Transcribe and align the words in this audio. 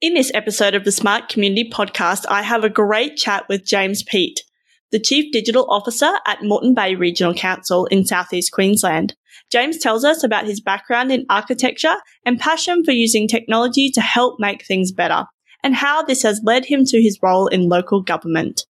In 0.00 0.14
this 0.14 0.30
episode 0.32 0.76
of 0.76 0.84
the 0.84 0.92
Smart 0.92 1.28
Community 1.28 1.68
Podcast, 1.68 2.24
I 2.28 2.42
have 2.42 2.62
a 2.62 2.70
great 2.70 3.16
chat 3.16 3.48
with 3.48 3.66
James 3.66 4.04
Peet, 4.04 4.44
the 4.92 5.00
Chief 5.00 5.32
Digital 5.32 5.68
Officer 5.68 6.12
at 6.24 6.40
Moreton 6.40 6.72
Bay 6.72 6.94
Regional 6.94 7.34
Council 7.34 7.86
in 7.86 8.06
southeast 8.06 8.52
Queensland. 8.52 9.16
James 9.50 9.76
tells 9.78 10.04
us 10.04 10.22
about 10.22 10.46
his 10.46 10.60
background 10.60 11.10
in 11.10 11.26
architecture 11.28 11.96
and 12.24 12.38
passion 12.38 12.84
for 12.84 12.92
using 12.92 13.26
technology 13.26 13.90
to 13.90 14.00
help 14.00 14.38
make 14.38 14.64
things 14.64 14.92
better, 14.92 15.24
and 15.64 15.74
how 15.74 16.00
this 16.04 16.22
has 16.22 16.40
led 16.44 16.64
him 16.64 16.84
to 16.84 17.02
his 17.02 17.18
role 17.20 17.48
in 17.48 17.68
local 17.68 18.00
government. 18.00 18.66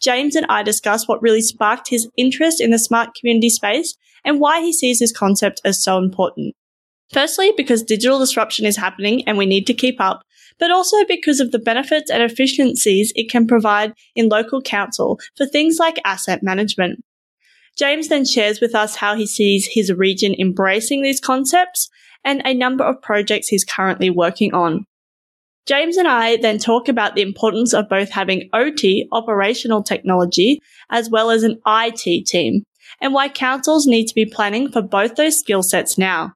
James 0.00 0.34
and 0.34 0.46
I 0.48 0.64
discuss 0.64 1.06
what 1.06 1.22
really 1.22 1.42
sparked 1.42 1.90
his 1.90 2.10
interest 2.16 2.60
in 2.60 2.72
the 2.72 2.78
smart 2.80 3.10
community 3.14 3.50
space 3.50 3.96
and 4.24 4.40
why 4.40 4.60
he 4.60 4.72
sees 4.72 4.98
this 4.98 5.16
concept 5.16 5.60
as 5.64 5.80
so 5.80 5.98
important. 5.98 6.56
Firstly, 7.12 7.52
because 7.56 7.82
digital 7.82 8.18
disruption 8.18 8.66
is 8.66 8.76
happening 8.76 9.22
and 9.28 9.38
we 9.38 9.46
need 9.46 9.66
to 9.68 9.74
keep 9.74 10.00
up, 10.00 10.22
but 10.62 10.70
also 10.70 11.04
because 11.08 11.40
of 11.40 11.50
the 11.50 11.58
benefits 11.58 12.08
and 12.08 12.22
efficiencies 12.22 13.12
it 13.16 13.28
can 13.28 13.48
provide 13.48 13.92
in 14.14 14.28
local 14.28 14.62
council 14.62 15.18
for 15.36 15.44
things 15.44 15.78
like 15.80 15.98
asset 16.04 16.40
management. 16.40 17.04
James 17.76 18.06
then 18.06 18.24
shares 18.24 18.60
with 18.60 18.72
us 18.72 18.94
how 18.94 19.16
he 19.16 19.26
sees 19.26 19.68
his 19.72 19.92
region 19.92 20.36
embracing 20.38 21.02
these 21.02 21.18
concepts 21.18 21.90
and 22.24 22.42
a 22.44 22.54
number 22.54 22.84
of 22.84 23.02
projects 23.02 23.48
he's 23.48 23.64
currently 23.64 24.08
working 24.08 24.54
on. 24.54 24.86
James 25.66 25.96
and 25.96 26.06
I 26.06 26.36
then 26.36 26.58
talk 26.58 26.88
about 26.88 27.16
the 27.16 27.22
importance 27.22 27.74
of 27.74 27.88
both 27.88 28.10
having 28.10 28.48
OT, 28.52 29.08
operational 29.10 29.82
technology, 29.82 30.60
as 30.90 31.10
well 31.10 31.32
as 31.32 31.42
an 31.42 31.60
IT 31.66 32.26
team, 32.26 32.62
and 33.00 33.12
why 33.12 33.28
councils 33.28 33.88
need 33.88 34.06
to 34.06 34.14
be 34.14 34.26
planning 34.26 34.70
for 34.70 34.80
both 34.80 35.16
those 35.16 35.40
skill 35.40 35.64
sets 35.64 35.98
now. 35.98 36.34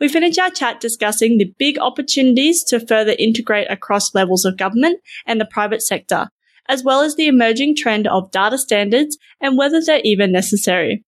We 0.00 0.08
finish 0.08 0.38
our 0.38 0.50
chat 0.50 0.80
discussing 0.80 1.36
the 1.36 1.52
big 1.58 1.78
opportunities 1.78 2.64
to 2.64 2.80
further 2.80 3.14
integrate 3.18 3.70
across 3.70 4.14
levels 4.14 4.46
of 4.46 4.56
government 4.56 5.00
and 5.26 5.38
the 5.38 5.44
private 5.44 5.82
sector, 5.82 6.28
as 6.68 6.82
well 6.82 7.02
as 7.02 7.16
the 7.16 7.28
emerging 7.28 7.76
trend 7.76 8.06
of 8.06 8.30
data 8.30 8.56
standards 8.56 9.18
and 9.40 9.58
whether 9.58 9.80
they're 9.80 10.00
even 10.02 10.32
necessary. 10.32 11.04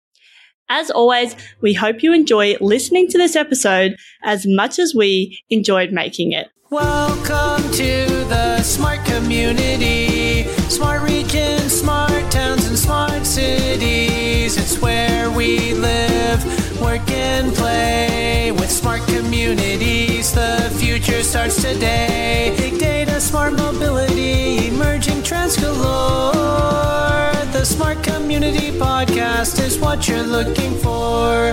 As 0.69 0.89
always, 0.91 1.35
we 1.61 1.73
hope 1.73 2.03
you 2.03 2.13
enjoy 2.13 2.55
listening 2.61 3.07
to 3.09 3.17
this 3.17 3.35
episode 3.35 3.95
as 4.23 4.45
much 4.47 4.79
as 4.79 4.93
we 4.95 5.39
enjoyed 5.49 5.91
making 5.91 6.31
it. 6.31 6.49
Welcome 6.71 7.71
to 7.71 8.05
the 8.29 8.61
smart 8.61 9.03
community, 9.03 10.43
smart 10.69 11.01
regions, 11.01 11.73
smart 11.73 12.31
towns, 12.31 12.67
and 12.67 12.77
smart 12.77 13.25
cities. 13.25 14.55
It's 14.55 14.79
where 14.79 15.31
we 15.31 15.73
live, 15.73 16.79
work, 16.79 17.09
and 17.09 17.51
play 17.55 18.51
with 18.51 18.69
smart 18.69 19.01
communities. 19.07 20.31
The 20.31 20.71
future 20.77 21.23
starts 21.23 21.55
today. 21.55 22.53
Big 22.55 22.79
data, 22.79 23.19
smart 23.19 23.53
mobility, 23.53 24.67
emerging 24.67 25.23
trends 25.23 25.57
galore. 25.57 27.33
The 27.51 27.65
Smart 27.65 28.03
Community 28.03 28.69
Podcast 28.77 29.59
is 29.59 29.79
what 29.79 30.07
you're 30.07 30.21
looking 30.21 30.75
for. 30.75 31.51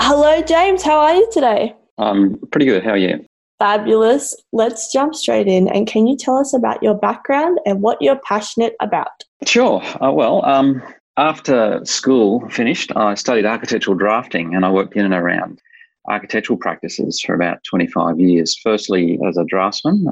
Hello, 0.00 0.40
James. 0.40 0.82
How 0.82 1.00
are 1.00 1.14
you 1.14 1.28
today? 1.30 1.76
I'm 1.98 2.38
pretty 2.50 2.64
good. 2.64 2.82
How 2.82 2.92
are 2.92 2.96
you? 2.96 3.29
Fabulous. 3.60 4.34
Let's 4.52 4.90
jump 4.90 5.14
straight 5.14 5.46
in. 5.46 5.68
And 5.68 5.86
can 5.86 6.06
you 6.06 6.16
tell 6.16 6.38
us 6.38 6.54
about 6.54 6.82
your 6.82 6.94
background 6.94 7.60
and 7.66 7.82
what 7.82 8.00
you're 8.00 8.18
passionate 8.26 8.74
about? 8.80 9.22
Sure. 9.46 9.82
Uh, 10.02 10.10
well, 10.10 10.42
um, 10.46 10.82
after 11.18 11.84
school 11.84 12.48
finished, 12.48 12.90
I 12.96 13.14
studied 13.14 13.44
architectural 13.44 13.98
drafting 13.98 14.54
and 14.54 14.64
I 14.64 14.70
worked 14.70 14.96
in 14.96 15.04
and 15.04 15.12
around 15.12 15.60
architectural 16.08 16.58
practices 16.58 17.20
for 17.20 17.34
about 17.34 17.62
25 17.64 18.18
years. 18.18 18.58
Firstly, 18.62 19.18
as 19.28 19.36
a 19.36 19.44
draftsman, 19.44 20.06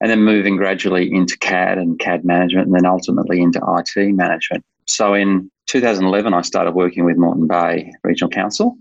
and 0.00 0.10
then 0.10 0.22
moving 0.22 0.56
gradually 0.56 1.12
into 1.12 1.36
CAD 1.36 1.76
and 1.76 1.98
CAD 1.98 2.24
management, 2.24 2.68
and 2.68 2.74
then 2.74 2.86
ultimately 2.86 3.42
into 3.42 3.60
IT 3.60 4.14
management. 4.14 4.64
So 4.86 5.12
in 5.12 5.50
2011, 5.66 6.32
I 6.32 6.40
started 6.40 6.72
working 6.72 7.04
with 7.04 7.18
Moreton 7.18 7.46
Bay 7.46 7.92
Regional 8.02 8.30
Council 8.30 8.78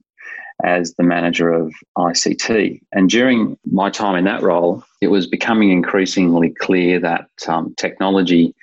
as 0.66 0.94
the 0.96 1.04
manager 1.04 1.52
of 1.52 1.74
ICT. 1.98 2.82
And 2.92 3.10
during 3.10 3.58
my 3.66 3.90
time 3.90 4.16
in 4.16 4.26
that 4.26 4.42
role, 4.42 4.84
it 5.02 5.08
was 5.08 5.26
becoming 5.28 5.72
increasingly 5.72 6.50
clear 6.60 7.00
that 7.00 7.28
um, 7.48 7.74
technology 7.78 8.54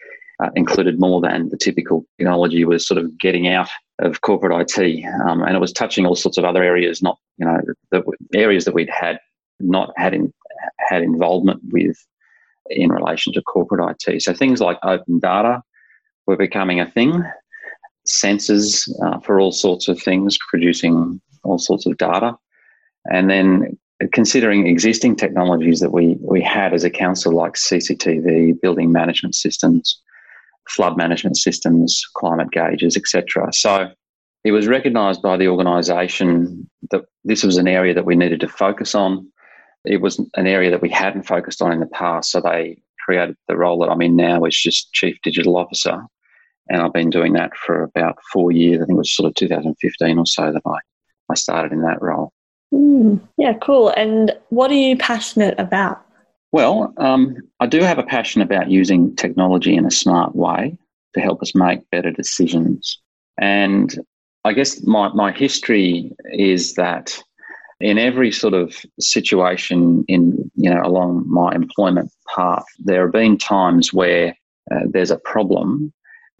uh, 0.42 0.50
included 0.54 1.00
more 1.00 1.20
than 1.20 1.48
the 1.48 1.56
typical 1.56 2.04
technology 2.18 2.64
was 2.64 2.86
sort 2.86 2.98
of 2.98 3.18
getting 3.18 3.48
out 3.48 3.68
of 4.00 4.20
corporate 4.20 4.70
IT, 4.78 5.04
um, 5.26 5.42
and 5.42 5.56
it 5.56 5.60
was 5.60 5.72
touching 5.72 6.04
all 6.04 6.14
sorts 6.14 6.36
of 6.36 6.44
other 6.44 6.62
areas, 6.62 7.00
not 7.00 7.18
you 7.38 7.46
know 7.46 7.58
the, 7.90 8.02
areas 8.34 8.66
that 8.66 8.74
we'd 8.74 8.90
had 8.90 9.18
not 9.60 9.92
had 9.96 10.12
in, 10.12 10.32
had 10.78 11.02
involvement 11.02 11.60
with 11.70 11.96
in 12.68 12.90
relation 12.90 13.32
to 13.32 13.40
corporate 13.42 13.96
IT. 14.06 14.22
So 14.22 14.34
things 14.34 14.60
like 14.60 14.78
open 14.82 15.20
data 15.20 15.62
were 16.26 16.36
becoming 16.36 16.80
a 16.80 16.90
thing. 16.90 17.24
Sensors 18.06 18.88
uh, 19.04 19.18
for 19.20 19.40
all 19.40 19.52
sorts 19.52 19.88
of 19.88 20.00
things, 20.00 20.36
producing 20.50 21.20
all 21.46 21.58
sorts 21.58 21.86
of 21.86 21.96
data, 21.96 22.36
and 23.10 23.30
then 23.30 23.78
considering 24.12 24.66
existing 24.66 25.16
technologies 25.16 25.80
that 25.80 25.92
we 25.92 26.16
we 26.20 26.42
had 26.42 26.74
as 26.74 26.84
a 26.84 26.90
council, 26.90 27.34
like 27.34 27.54
CCTV, 27.54 28.60
building 28.60 28.92
management 28.92 29.34
systems, 29.34 30.00
flood 30.68 30.96
management 30.96 31.36
systems, 31.36 32.02
climate 32.14 32.50
gauges, 32.50 32.96
etc. 32.96 33.52
So 33.52 33.90
it 34.44 34.52
was 34.52 34.68
recognised 34.68 35.22
by 35.22 35.36
the 35.36 35.48
organisation 35.48 36.68
that 36.90 37.04
this 37.24 37.42
was 37.42 37.56
an 37.56 37.68
area 37.68 37.94
that 37.94 38.06
we 38.06 38.14
needed 38.14 38.40
to 38.40 38.48
focus 38.48 38.94
on. 38.94 39.26
It 39.84 40.00
was 40.00 40.18
an 40.34 40.46
area 40.46 40.70
that 40.70 40.82
we 40.82 40.90
hadn't 40.90 41.24
focused 41.26 41.62
on 41.62 41.72
in 41.72 41.80
the 41.80 41.86
past, 41.86 42.30
so 42.30 42.40
they 42.40 42.80
created 43.04 43.36
the 43.48 43.56
role 43.56 43.78
that 43.80 43.90
I'm 43.90 44.02
in 44.02 44.16
now, 44.16 44.40
which 44.40 44.66
is 44.66 44.88
Chief 44.92 45.16
Digital 45.22 45.56
Officer. 45.56 46.02
And 46.68 46.82
I've 46.82 46.92
been 46.92 47.10
doing 47.10 47.32
that 47.34 47.56
for 47.56 47.84
about 47.84 48.18
four 48.32 48.50
years. 48.50 48.82
I 48.82 48.86
think 48.86 48.96
it 48.96 48.98
was 48.98 49.14
sort 49.14 49.28
of 49.28 49.34
2015 49.34 50.18
or 50.18 50.26
so 50.26 50.52
that 50.52 50.62
I, 50.66 50.78
I 51.31 51.34
started 51.34 51.72
in 51.72 51.82
that 51.82 52.00
role. 52.03 52.32
Mm, 52.72 53.20
yeah, 53.38 53.54
cool. 53.54 53.91
And 53.91 54.32
what 54.50 54.70
are 54.70 54.75
you 54.75 54.97
passionate 54.97 55.59
about? 55.59 56.03
Well, 56.53 56.92
um, 56.97 57.37
I 57.60 57.66
do 57.66 57.81
have 57.81 57.98
a 57.98 58.03
passion 58.03 58.41
about 58.41 58.70
using 58.70 59.14
technology 59.16 59.76
in 59.76 59.87
a 59.87 59.91
smart 59.91 60.34
way 60.34 60.76
to 61.14 61.20
help 61.20 61.42
us 61.42 61.54
make 61.54 61.88
better 61.91 62.10
decisions. 62.10 63.00
And 63.38 63.98
I 64.44 64.53
guess 64.53 64.82
my, 64.84 65.09
my 65.09 65.32
history 65.32 66.12
is 66.32 66.75
that 66.75 67.20
in 67.81 67.98
every 67.98 68.32
sort 68.32 68.54
of 68.54 68.75
situation 68.98 70.04
in 70.08 70.50
you 70.54 70.70
know 70.70 70.81
along 70.82 71.25
my 71.26 71.54
employment 71.54 72.10
path, 72.34 72.64
there 72.78 73.03
have 73.03 73.12
been 73.12 73.37
times 73.37 73.93
where 73.93 74.34
uh, 74.70 74.81
there's 74.88 75.10
a 75.10 75.19
problem, 75.19 75.93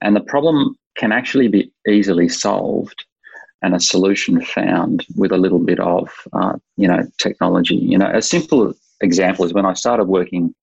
and 0.03 0.17
the 0.17 0.21
problem 0.21 0.77
can 0.97 1.13
actually 1.13 1.49
be 1.49 1.71
easily 1.87 2.29
solved 2.29 3.05
and 3.63 3.75
a 3.75 3.81
solution 3.81 4.41
found 4.41 5.05
with 5.17 5.33
a 5.33 5.39
little 5.39 5.59
bit 5.59 5.81
of 5.81 6.09
uh, 6.33 6.57
you 6.77 6.89
know 6.89 7.07
technology. 7.19 7.77
You 7.77 7.99
know, 7.99 8.11
a 8.13 8.23
simple 8.23 8.75
example 9.01 9.45
is 9.45 9.53
when 9.53 9.67
I 9.67 9.75
started 9.75 10.05
working 10.05 10.55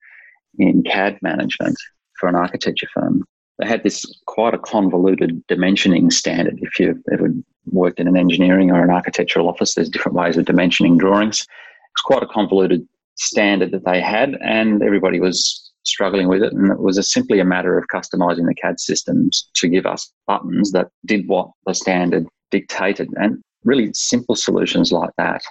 in 0.59 0.83
CAD 0.83 1.19
management 1.21 1.77
for 2.19 2.29
an 2.29 2.35
architecture 2.35 2.87
firm. 2.93 3.25
They 3.59 3.67
had 3.67 3.83
this 3.83 4.05
quite 4.25 4.53
a 4.53 4.59
convoluted 4.59 5.45
dimensioning 5.47 6.11
standard. 6.11 6.59
If 6.61 6.79
you've 6.79 7.01
ever 7.11 7.29
worked 7.71 7.99
in 7.99 8.07
an 8.07 8.17
engineering 8.17 8.71
or 8.71 8.83
an 8.83 8.89
architectural 8.89 9.47
office, 9.47 9.75
there's 9.75 9.89
different 9.89 10.17
ways 10.17 10.37
of 10.37 10.45
dimensioning 10.45 10.97
drawings. 10.97 11.41
It's 11.41 12.01
quite 12.03 12.23
a 12.23 12.27
convoluted 12.27 12.87
standard 13.15 13.71
that 13.71 13.85
they 13.85 14.01
had, 14.01 14.35
and 14.41 14.81
everybody 14.81 15.19
was 15.19 15.71
struggling 15.83 16.27
with 16.27 16.44
it. 16.44 16.53
And 16.53 16.71
it 16.71 16.79
was 16.79 16.97
a, 16.97 17.03
simply 17.03 17.39
a 17.39 17.45
matter 17.45 17.77
of 17.77 17.88
customizing 17.94 18.47
the 18.47 18.55
CAD 18.55 18.79
systems 18.79 19.49
to 19.55 19.67
give 19.67 19.85
us 19.85 20.11
buttons 20.27 20.71
that 20.71 20.89
did 21.05 21.27
what 21.27 21.49
the 21.66 21.73
standard 21.73 22.27
dictated. 22.51 23.09
And 23.17 23.41
really 23.63 23.91
simple 23.93 24.35
solutions 24.35 24.91
like 24.91 25.11
that 25.17 25.41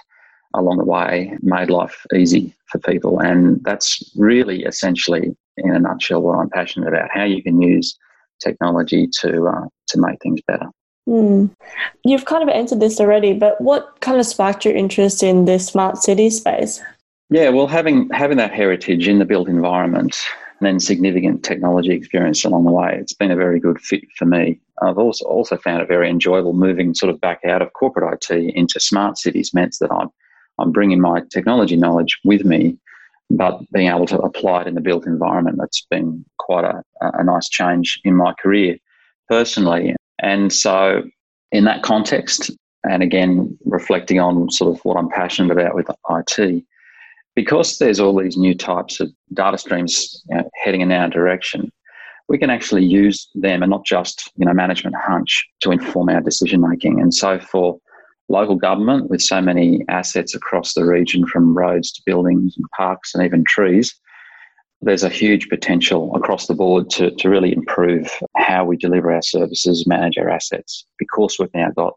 along 0.55 0.77
the 0.77 0.85
way 0.85 1.35
made 1.41 1.69
life 1.69 2.05
easy 2.15 2.55
for 2.67 2.79
people. 2.79 3.19
And 3.19 3.59
that's 3.63 4.11
really 4.15 4.63
essentially, 4.63 5.35
in 5.57 5.75
a 5.75 5.79
nutshell, 5.79 6.21
what 6.21 6.37
I'm 6.37 6.49
passionate 6.49 6.89
about 6.89 7.09
how 7.11 7.23
you 7.23 7.41
can 7.41 7.61
use 7.61 7.97
technology 8.41 9.07
to, 9.21 9.47
uh, 9.47 9.67
to 9.87 9.99
make 9.99 10.21
things 10.21 10.41
better. 10.47 10.67
Mm. 11.07 11.49
You've 12.05 12.25
kind 12.25 12.43
of 12.43 12.49
answered 12.49 12.79
this 12.79 12.99
already, 12.99 13.33
but 13.33 13.59
what 13.59 13.99
kind 13.99 14.19
of 14.19 14.25
sparked 14.25 14.63
your 14.63 14.75
interest 14.75 15.21
in 15.21 15.45
this 15.45 15.67
smart 15.67 15.97
city 15.97 16.29
space? 16.29 16.81
Yeah, 17.33 17.49
well, 17.49 17.65
having 17.65 18.11
having 18.11 18.37
that 18.37 18.53
heritage 18.53 19.07
in 19.07 19.17
the 19.17 19.25
built 19.25 19.47
environment 19.47 20.15
and 20.59 20.67
then 20.67 20.79
significant 20.79 21.43
technology 21.43 21.91
experience 21.91 22.45
along 22.45 22.65
the 22.65 22.71
way, 22.71 22.95
it's 22.99 23.15
been 23.15 23.31
a 23.31 23.35
very 23.35 23.59
good 23.59 23.81
fit 23.81 24.03
for 24.15 24.25
me. 24.25 24.59
I've 24.83 24.99
also 24.99 25.25
also 25.25 25.57
found 25.57 25.81
it 25.81 25.87
very 25.87 26.11
enjoyable 26.11 26.53
moving 26.53 26.93
sort 26.93 27.09
of 27.09 27.19
back 27.19 27.39
out 27.43 27.63
of 27.63 27.73
corporate 27.73 28.23
IT 28.29 28.53
into 28.55 28.79
smart 28.79 29.17
cities. 29.17 29.51
Meant 29.51 29.75
that 29.81 29.91
I'm 29.91 30.09
I'm 30.59 30.71
bringing 30.71 31.01
my 31.01 31.23
technology 31.31 31.75
knowledge 31.75 32.19
with 32.23 32.45
me, 32.45 32.77
but 33.31 33.59
being 33.71 33.87
able 33.87 34.05
to 34.05 34.19
apply 34.19 34.61
it 34.61 34.67
in 34.67 34.75
the 34.75 34.81
built 34.81 35.07
environment. 35.07 35.57
That's 35.59 35.87
been 35.89 36.23
quite 36.37 36.65
a, 36.65 36.83
a 37.01 37.23
nice 37.23 37.49
change 37.49 37.99
in 38.03 38.15
my 38.15 38.33
career 38.33 38.77
personally. 39.27 39.95
And 40.19 40.53
so, 40.53 41.01
in 41.51 41.63
that 41.63 41.81
context, 41.81 42.51
and 42.83 43.01
again, 43.01 43.57
reflecting 43.65 44.19
on 44.19 44.51
sort 44.51 44.75
of 44.75 44.85
what 44.85 44.97
I'm 44.97 45.09
passionate 45.09 45.51
about 45.51 45.73
with 45.73 45.89
IT, 46.11 46.63
because 47.35 47.77
there's 47.77 47.99
all 47.99 48.19
these 48.19 48.37
new 48.37 48.55
types 48.55 48.99
of 48.99 49.09
data 49.33 49.57
streams 49.57 50.23
you 50.29 50.37
know, 50.37 50.49
heading 50.63 50.81
in 50.81 50.91
our 50.91 51.09
direction, 51.09 51.71
we 52.29 52.37
can 52.37 52.49
actually 52.49 52.85
use 52.85 53.29
them 53.35 53.63
and 53.63 53.69
not 53.69 53.85
just 53.85 54.31
you 54.35 54.45
know 54.45 54.53
management 54.53 54.95
hunch 54.95 55.45
to 55.61 55.71
inform 55.71 56.09
our 56.09 56.21
decision 56.21 56.61
making. 56.67 56.99
And 57.01 57.13
so 57.13 57.39
for 57.39 57.79
local 58.29 58.55
government 58.55 59.09
with 59.09 59.21
so 59.21 59.41
many 59.41 59.83
assets 59.89 60.33
across 60.33 60.73
the 60.73 60.85
region 60.85 61.25
from 61.27 61.57
roads 61.57 61.91
to 61.91 62.01
buildings 62.05 62.55
and 62.55 62.65
parks 62.77 63.13
and 63.13 63.23
even 63.23 63.43
trees, 63.47 63.93
there's 64.81 65.03
a 65.03 65.09
huge 65.09 65.49
potential 65.49 66.15
across 66.15 66.47
the 66.47 66.53
board 66.53 66.89
to, 66.91 67.11
to 67.11 67.29
really 67.29 67.53
improve 67.53 68.09
how 68.35 68.65
we 68.65 68.77
deliver 68.77 69.11
our 69.11 69.21
services, 69.21 69.87
manage 69.87 70.17
our 70.17 70.29
assets, 70.29 70.85
because 70.97 71.37
we've 71.39 71.53
now 71.53 71.69
got 71.71 71.93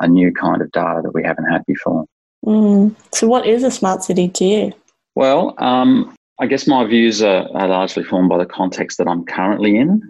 a 0.00 0.08
new 0.08 0.32
kind 0.32 0.62
of 0.62 0.70
data 0.72 1.00
that 1.02 1.14
we 1.14 1.22
haven't 1.22 1.50
had 1.50 1.64
before. 1.66 2.04
Mm. 2.46 2.94
So, 3.12 3.26
what 3.26 3.46
is 3.46 3.64
a 3.64 3.70
smart 3.70 4.04
city 4.04 4.28
to 4.28 4.44
you? 4.44 4.72
Well, 5.14 5.54
um, 5.58 6.14
I 6.38 6.46
guess 6.46 6.66
my 6.66 6.84
views 6.84 7.22
are, 7.22 7.48
are 7.54 7.68
largely 7.68 8.04
formed 8.04 8.28
by 8.28 8.38
the 8.38 8.46
context 8.46 8.98
that 8.98 9.08
I'm 9.08 9.24
currently 9.24 9.76
in. 9.76 10.02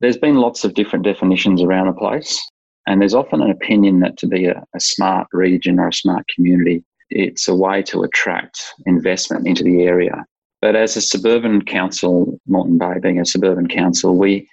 There's 0.00 0.16
been 0.16 0.36
lots 0.36 0.64
of 0.64 0.74
different 0.74 1.04
definitions 1.04 1.62
around 1.62 1.86
the 1.86 1.92
place, 1.92 2.40
and 2.86 3.00
there's 3.00 3.14
often 3.14 3.40
an 3.40 3.50
opinion 3.50 4.00
that 4.00 4.16
to 4.18 4.26
be 4.26 4.46
a, 4.46 4.64
a 4.74 4.80
smart 4.80 5.28
region 5.32 5.78
or 5.78 5.88
a 5.88 5.92
smart 5.92 6.24
community, 6.34 6.84
it's 7.10 7.46
a 7.46 7.54
way 7.54 7.82
to 7.82 8.02
attract 8.02 8.60
investment 8.86 9.46
into 9.46 9.62
the 9.62 9.82
area. 9.82 10.24
But 10.60 10.74
as 10.74 10.96
a 10.96 11.02
suburban 11.02 11.64
council, 11.64 12.40
Moreton 12.46 12.78
Bay 12.78 12.98
being 13.00 13.20
a 13.20 13.26
suburban 13.26 13.68
council, 13.68 14.16
we 14.16 14.48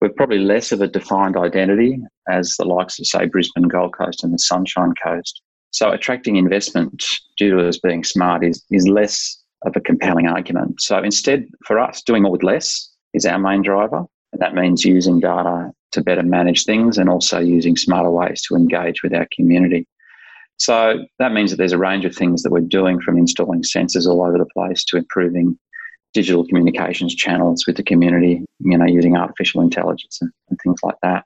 we're 0.00 0.10
probably 0.10 0.38
less 0.38 0.70
of 0.70 0.80
a 0.80 0.86
defined 0.86 1.36
identity 1.36 1.98
as 2.28 2.54
the 2.56 2.64
likes 2.64 3.00
of 3.00 3.06
say 3.06 3.26
Brisbane, 3.26 3.64
Gold 3.64 3.96
Coast, 3.96 4.22
and 4.22 4.32
the 4.32 4.38
Sunshine 4.38 4.94
Coast. 5.02 5.42
So 5.78 5.92
attracting 5.92 6.34
investment 6.34 7.04
due 7.36 7.50
to 7.52 7.68
us 7.68 7.78
being 7.78 8.02
smart 8.02 8.44
is 8.44 8.64
is 8.72 8.88
less 8.88 9.40
of 9.64 9.76
a 9.76 9.80
compelling 9.80 10.26
argument. 10.26 10.82
So 10.82 10.98
instead, 10.98 11.46
for 11.64 11.78
us, 11.78 12.02
doing 12.02 12.24
more 12.24 12.32
with 12.32 12.42
less 12.42 12.90
is 13.14 13.24
our 13.24 13.38
main 13.38 13.62
driver. 13.62 14.04
And 14.32 14.42
that 14.42 14.56
means 14.56 14.84
using 14.84 15.20
data 15.20 15.70
to 15.92 16.02
better 16.02 16.24
manage 16.24 16.64
things 16.64 16.98
and 16.98 17.08
also 17.08 17.38
using 17.38 17.76
smarter 17.76 18.10
ways 18.10 18.42
to 18.48 18.56
engage 18.56 19.04
with 19.04 19.14
our 19.14 19.28
community. 19.32 19.86
So 20.56 21.04
that 21.20 21.32
means 21.32 21.52
that 21.52 21.58
there's 21.58 21.78
a 21.78 21.78
range 21.78 22.04
of 22.04 22.12
things 22.12 22.42
that 22.42 22.50
we're 22.50 22.74
doing 22.78 23.00
from 23.00 23.16
installing 23.16 23.62
sensors 23.62 24.08
all 24.08 24.26
over 24.26 24.36
the 24.36 24.52
place 24.52 24.82
to 24.86 24.96
improving 24.96 25.56
digital 26.12 26.44
communications 26.44 27.14
channels 27.14 27.68
with 27.68 27.76
the 27.76 27.84
community, 27.84 28.44
you 28.58 28.76
know, 28.76 28.84
using 28.84 29.16
artificial 29.16 29.60
intelligence 29.60 30.18
and, 30.20 30.32
and 30.50 30.58
things 30.60 30.80
like 30.82 30.96
that. 31.04 31.24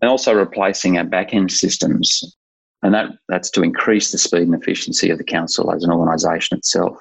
And 0.00 0.08
also 0.08 0.32
replacing 0.32 0.98
our 0.98 1.04
back 1.04 1.34
end 1.34 1.50
systems. 1.50 2.36
And 2.82 2.94
that, 2.94 3.10
that's 3.28 3.50
to 3.50 3.62
increase 3.62 4.10
the 4.12 4.18
speed 4.18 4.42
and 4.42 4.54
efficiency 4.54 5.10
of 5.10 5.18
the 5.18 5.24
council 5.24 5.72
as 5.72 5.84
an 5.84 5.92
organisation 5.92 6.58
itself. 6.58 6.96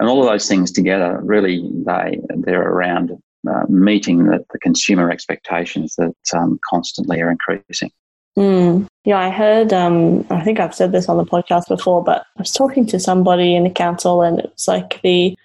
And 0.00 0.08
all 0.08 0.20
of 0.22 0.28
those 0.28 0.48
things 0.48 0.70
together, 0.70 1.20
really, 1.22 1.68
they 1.86 2.20
they're 2.28 2.62
around 2.62 3.12
uh, 3.48 3.64
meeting 3.68 4.24
the, 4.24 4.44
the, 4.52 4.58
consumer 4.60 5.10
expectations 5.10 5.94
that 5.96 6.14
um, 6.36 6.58
constantly 6.68 7.20
are 7.20 7.30
increasing. 7.30 7.90
Mm. 8.36 8.86
Yeah, 9.04 9.18
I 9.18 9.30
heard. 9.30 9.72
Um, 9.72 10.24
I 10.30 10.42
think 10.42 10.60
I've 10.60 10.74
said 10.74 10.92
this 10.92 11.08
on 11.08 11.16
the 11.16 11.24
podcast 11.24 11.66
before, 11.68 12.04
but 12.04 12.24
I 12.36 12.40
was 12.40 12.52
talking 12.52 12.86
to 12.86 13.00
somebody 13.00 13.56
in 13.56 13.64
the 13.64 13.70
council, 13.70 14.22
and 14.22 14.38
it 14.38 14.52
was 14.52 14.68
like 14.68 15.00
the 15.02 15.36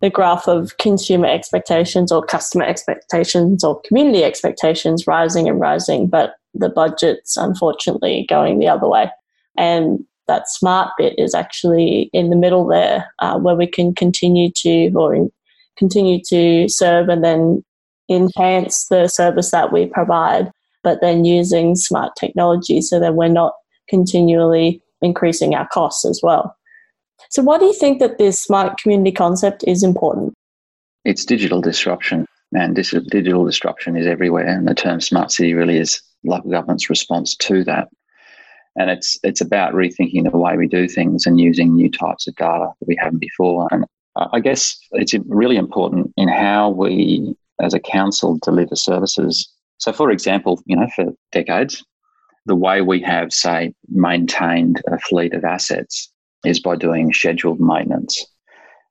the 0.00 0.10
graph 0.10 0.48
of 0.48 0.76
consumer 0.78 1.28
expectations 1.28 2.10
or 2.10 2.24
customer 2.24 2.64
expectations 2.64 3.62
or 3.62 3.80
community 3.82 4.24
expectations 4.24 5.06
rising 5.06 5.48
and 5.48 5.60
rising, 5.60 6.08
but 6.08 6.34
the 6.54 6.68
budget's 6.68 7.36
unfortunately 7.36 8.26
going 8.28 8.58
the 8.58 8.68
other 8.68 8.88
way. 8.88 9.10
And 9.56 10.04
that 10.28 10.48
smart 10.48 10.92
bit 10.96 11.14
is 11.18 11.34
actually 11.34 12.10
in 12.12 12.30
the 12.30 12.36
middle 12.36 12.66
there, 12.66 13.12
uh, 13.18 13.38
where 13.38 13.56
we 13.56 13.66
can 13.66 13.94
continue 13.94 14.50
to 14.56 14.90
or 14.94 15.14
in, 15.14 15.30
continue 15.76 16.20
to 16.28 16.68
serve 16.68 17.08
and 17.08 17.24
then 17.24 17.64
enhance 18.08 18.86
the 18.88 19.08
service 19.08 19.50
that 19.50 19.72
we 19.72 19.86
provide, 19.86 20.50
but 20.82 21.00
then 21.00 21.24
using 21.24 21.74
smart 21.74 22.12
technology 22.16 22.80
so 22.80 23.00
that 23.00 23.14
we're 23.14 23.28
not 23.28 23.54
continually 23.88 24.82
increasing 25.00 25.54
our 25.54 25.68
costs 25.68 26.04
as 26.04 26.20
well. 26.22 26.56
So, 27.30 27.42
why 27.42 27.58
do 27.58 27.64
you 27.66 27.74
think 27.74 28.00
that 28.00 28.18
this 28.18 28.42
smart 28.42 28.78
community 28.78 29.12
concept 29.12 29.64
is 29.66 29.82
important? 29.82 30.34
It's 31.04 31.24
digital 31.24 31.60
disruption, 31.60 32.26
and 32.52 32.74
digital 32.74 33.44
disruption 33.44 33.96
is 33.96 34.06
everywhere. 34.06 34.46
And 34.46 34.68
the 34.68 34.74
term 34.74 35.00
smart 35.00 35.30
city 35.30 35.54
really 35.54 35.78
is 35.78 36.00
local 36.24 36.50
government's 36.50 36.90
response 36.90 37.36
to 37.36 37.64
that 37.64 37.88
and 38.76 38.90
it's 38.90 39.18
it's 39.22 39.40
about 39.40 39.74
rethinking 39.74 40.30
the 40.30 40.36
way 40.36 40.56
we 40.56 40.66
do 40.66 40.88
things 40.88 41.26
and 41.26 41.40
using 41.40 41.74
new 41.74 41.90
types 41.90 42.26
of 42.26 42.34
data 42.36 42.68
that 42.80 42.88
we 42.88 42.96
haven't 42.98 43.18
before. 43.18 43.68
And 43.70 43.84
I 44.16 44.40
guess 44.40 44.78
it's 44.92 45.14
really 45.26 45.56
important 45.56 46.12
in 46.16 46.28
how 46.28 46.70
we, 46.70 47.34
as 47.60 47.74
a 47.74 47.80
council, 47.80 48.38
deliver 48.42 48.76
services. 48.76 49.48
So, 49.78 49.92
for 49.92 50.10
example, 50.10 50.62
you 50.66 50.76
know, 50.76 50.88
for 50.94 51.12
decades, 51.32 51.84
the 52.46 52.56
way 52.56 52.82
we 52.82 53.00
have, 53.02 53.32
say, 53.32 53.74
maintained 53.88 54.82
a 54.90 54.98
fleet 54.98 55.34
of 55.34 55.44
assets 55.44 56.10
is 56.44 56.60
by 56.60 56.76
doing 56.76 57.12
scheduled 57.12 57.60
maintenance. 57.60 58.26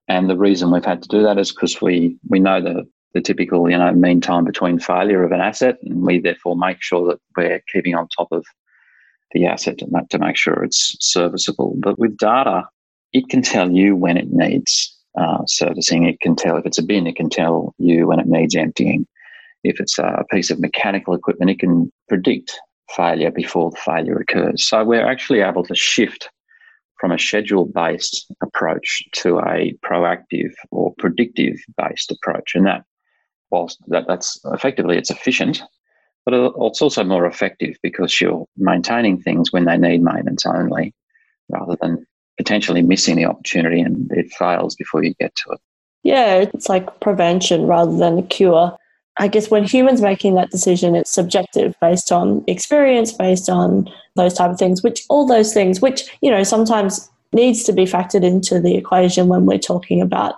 And 0.08 0.30
the 0.30 0.38
reason 0.38 0.72
we've 0.72 0.86
had 0.86 1.02
to 1.02 1.10
do 1.10 1.24
that 1.24 1.38
is 1.38 1.52
because 1.52 1.82
we 1.82 2.18
we 2.28 2.40
know 2.40 2.62
the 2.62 2.86
the 3.14 3.22
typical, 3.22 3.70
you 3.70 3.78
know, 3.78 3.92
mean 3.94 4.22
time 4.22 4.46
between 4.46 4.80
failure 4.80 5.24
of 5.24 5.32
an 5.32 5.42
asset, 5.42 5.78
and 5.84 6.06
we 6.06 6.20
therefore 6.20 6.56
make 6.56 6.82
sure 6.82 7.08
that 7.08 7.20
we're 7.36 7.62
keeping 7.72 7.96
on 7.96 8.08
top 8.08 8.30
of 8.32 8.46
the 9.34 9.46
asset 9.46 9.78
to 9.80 9.88
make, 9.90 10.08
to 10.10 10.20
make 10.20 10.38
sure 10.38 10.64
it's 10.64 10.96
serviceable. 11.00 11.76
But 11.78 12.00
with 12.00 12.18
data, 12.18 12.64
it 13.14 13.30
can 13.30 13.42
tell 13.42 13.72
you 13.72 13.96
when 13.96 14.18
it 14.18 14.32
needs 14.32 14.98
uh, 15.20 15.44
servicing. 15.46 16.06
It 16.06 16.20
can 16.22 16.36
tell 16.36 16.58
if 16.58 16.66
it's 16.66 16.78
a 16.78 16.84
bin, 16.84 17.08
it 17.08 17.16
can 17.16 17.30
tell 17.30 17.76
you 17.78 18.08
when 18.08 18.20
it 18.20 18.28
needs 18.28 18.56
emptying. 18.56 19.06
If 19.64 19.80
it's 19.80 20.00
a 20.00 20.24
piece 20.32 20.50
of 20.50 20.60
mechanical 20.60 21.14
equipment, 21.14 21.52
it 21.52 21.60
can 21.60 21.92
predict 22.10 22.60
failure 22.96 23.32
before 23.32 23.72
the 23.72 23.78
failure 23.78 24.18
occurs. 24.18 24.66
So 24.66 24.84
we're 24.84 25.06
actually 25.06 25.42
able 25.42 25.64
to 25.66 25.76
shift 25.76 26.30
from 27.00 27.12
a 27.12 27.20
schedule 27.20 27.66
based 27.66 28.32
approach 28.44 29.04
to 29.14 29.40
a 29.40 29.74
proactive 29.84 30.52
or 30.72 30.94
predictive 30.98 31.56
based 31.78 32.12
approach. 32.12 32.54
And 32.56 32.66
that, 32.68 32.84
whilst 33.52 33.78
that, 33.88 34.06
that's 34.08 34.40
effectively 34.46 34.98
it's 34.98 35.12
efficient, 35.12 35.62
but 36.26 36.34
it's 36.34 36.82
also 36.82 37.04
more 37.04 37.26
effective 37.26 37.76
because 37.84 38.20
you're 38.22 38.46
maintaining 38.58 39.22
things 39.22 39.52
when 39.52 39.66
they 39.66 39.78
need 39.78 40.02
maintenance 40.02 40.46
only 40.46 40.94
rather 41.50 41.78
than 41.82 42.06
potentially 42.38 42.82
missing 42.82 43.16
the 43.16 43.26
opportunity 43.26 43.82
and 43.82 44.10
it 44.12 44.32
fails 44.32 44.76
before 44.76 45.04
you 45.04 45.14
get 45.20 45.36
to 45.36 45.52
it. 45.52 45.60
Yeah, 46.04 46.38
it's 46.38 46.70
like 46.70 47.00
prevention 47.00 47.68
rather 47.68 47.96
than 47.96 48.18
a 48.20 48.24
cure. 48.24 48.76
I 49.18 49.28
guess 49.28 49.52
when 49.52 49.66
humans 49.66 50.02
making 50.02 50.36
that 50.36 50.50
decision, 50.50 50.96
it's 50.96 51.12
subjective 51.12 51.76
based 51.82 52.12
on 52.12 52.44
experience, 52.48 53.12
based 53.12 53.50
on 53.50 53.88
those 54.16 54.34
type 54.34 54.50
of 54.50 54.58
things, 54.58 54.82
which 54.82 55.04
all 55.10 55.28
those 55.28 55.54
things, 55.54 55.82
which, 55.82 56.10
you 56.22 56.32
know, 56.32 56.44
sometimes 56.44 57.10
needs 57.34 57.64
to 57.64 57.74
be 57.74 57.84
factored 57.84 58.24
into 58.24 58.60
the 58.60 58.76
equation 58.76 59.28
when 59.28 59.46
we're 59.46 59.60
talking 59.60 60.02
about 60.02 60.36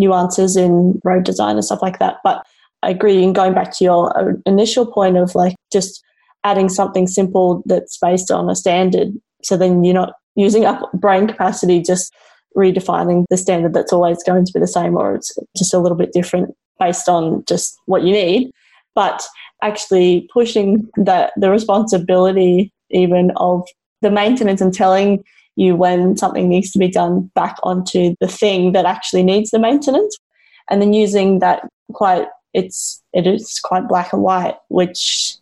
nuances 0.00 0.56
in 0.56 1.00
road 1.04 1.24
design 1.24 1.54
and 1.54 1.64
stuff 1.64 1.82
like 1.82 2.00
that. 2.00 2.16
But 2.24 2.44
I 2.82 2.90
agree. 2.90 3.22
And 3.22 3.34
going 3.34 3.54
back 3.54 3.76
to 3.76 3.84
your 3.84 4.18
uh, 4.18 4.32
initial 4.46 4.86
point 4.90 5.16
of 5.16 5.34
like 5.34 5.54
just 5.70 6.02
adding 6.42 6.68
something 6.68 7.06
simple 7.06 7.62
that's 7.66 7.98
based 7.98 8.30
on 8.30 8.48
a 8.48 8.56
standard, 8.56 9.12
so 9.42 9.56
then 9.56 9.84
you're 9.84 9.94
not 9.94 10.14
using 10.34 10.64
up 10.64 10.90
brain 10.94 11.28
capacity, 11.28 11.82
just 11.82 12.12
redefining 12.56 13.26
the 13.30 13.36
standard 13.36 13.74
that's 13.74 13.92
always 13.92 14.22
going 14.24 14.44
to 14.44 14.52
be 14.52 14.58
the 14.58 14.66
same, 14.66 14.96
or 14.96 15.14
it's 15.14 15.36
just 15.56 15.74
a 15.74 15.78
little 15.78 15.98
bit 15.98 16.12
different 16.12 16.56
based 16.80 17.08
on 17.08 17.44
just 17.46 17.76
what 17.86 18.02
you 18.02 18.12
need. 18.12 18.50
But 18.94 19.22
actually 19.62 20.28
pushing 20.32 20.88
the 20.96 21.30
the 21.36 21.50
responsibility 21.50 22.72
even 22.90 23.30
of 23.36 23.68
the 24.02 24.10
maintenance 24.10 24.60
and 24.60 24.72
telling 24.72 25.22
you 25.56 25.76
when 25.76 26.16
something 26.16 26.48
needs 26.48 26.70
to 26.72 26.78
be 26.78 26.88
done 26.88 27.30
back 27.34 27.56
onto 27.62 28.14
the 28.20 28.28
thing 28.28 28.72
that 28.72 28.86
actually 28.86 29.22
needs 29.22 29.50
the 29.50 29.58
maintenance. 29.58 30.16
And 30.70 30.80
then 30.80 30.92
using 30.92 31.40
that 31.40 31.68
quite 31.92 32.28
it's 32.54 33.02
it 33.12 33.26
is 33.26 33.60
quite 33.62 33.88
black 33.88 34.12
and 34.12 34.22
white, 34.22 34.56
which 34.68 35.36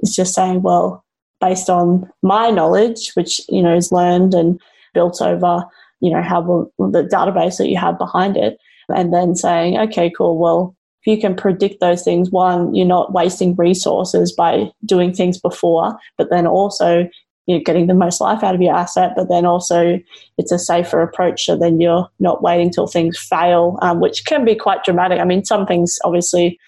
is 0.00 0.14
just 0.14 0.34
saying, 0.34 0.62
well, 0.62 1.04
based 1.40 1.68
on 1.68 2.10
my 2.22 2.50
knowledge, 2.50 3.12
which 3.14 3.40
you 3.48 3.62
know 3.62 3.74
is 3.74 3.92
learned 3.92 4.34
and 4.34 4.60
built 4.92 5.20
over, 5.20 5.64
you 6.00 6.10
know, 6.10 6.22
how 6.22 6.70
the, 6.78 7.02
database 7.02 7.58
that 7.58 7.68
you 7.68 7.76
have 7.76 7.98
behind 7.98 8.36
it, 8.36 8.58
and 8.88 9.12
then 9.12 9.34
saying, 9.34 9.78
okay, 9.78 10.10
cool, 10.10 10.38
well, 10.38 10.74
if 11.02 11.12
you 11.12 11.20
can 11.20 11.34
predict 11.34 11.80
those 11.80 12.02
things, 12.02 12.30
one, 12.30 12.74
you're 12.74 12.86
not 12.86 13.12
wasting 13.12 13.54
resources 13.56 14.32
by 14.32 14.70
doing 14.84 15.12
things 15.12 15.38
before, 15.38 15.98
but 16.16 16.30
then 16.30 16.46
also 16.46 17.08
you 17.46 17.56
know, 17.56 17.62
getting 17.62 17.86
the 17.86 17.94
most 17.94 18.20
life 18.20 18.42
out 18.42 18.54
of 18.54 18.62
your 18.62 18.74
asset, 18.74 19.12
but 19.14 19.28
then 19.28 19.44
also 19.44 20.00
it's 20.38 20.52
a 20.52 20.58
safer 20.58 21.02
approach. 21.02 21.44
So 21.44 21.56
then 21.56 21.80
you're 21.80 22.08
not 22.18 22.42
waiting 22.42 22.70
till 22.70 22.86
things 22.86 23.18
fail, 23.18 23.78
um, 23.82 24.00
which 24.00 24.24
can 24.24 24.44
be 24.44 24.54
quite 24.54 24.84
dramatic. 24.84 25.20
I 25.20 25.24
mean, 25.24 25.44
some 25.44 25.66
things 25.66 25.98
obviously 26.04 26.58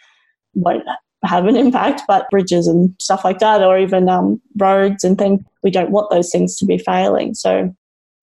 won't 0.54 0.84
have 1.24 1.46
an 1.46 1.56
impact, 1.56 2.02
but 2.06 2.28
bridges 2.30 2.66
and 2.66 2.94
stuff 3.00 3.24
like 3.24 3.38
that, 3.38 3.62
or 3.62 3.78
even 3.78 4.08
um, 4.08 4.40
roads 4.58 5.02
and 5.02 5.16
things, 5.16 5.42
we 5.62 5.70
don't 5.70 5.90
want 5.90 6.10
those 6.10 6.30
things 6.30 6.56
to 6.56 6.66
be 6.66 6.78
failing. 6.78 7.34
So 7.34 7.74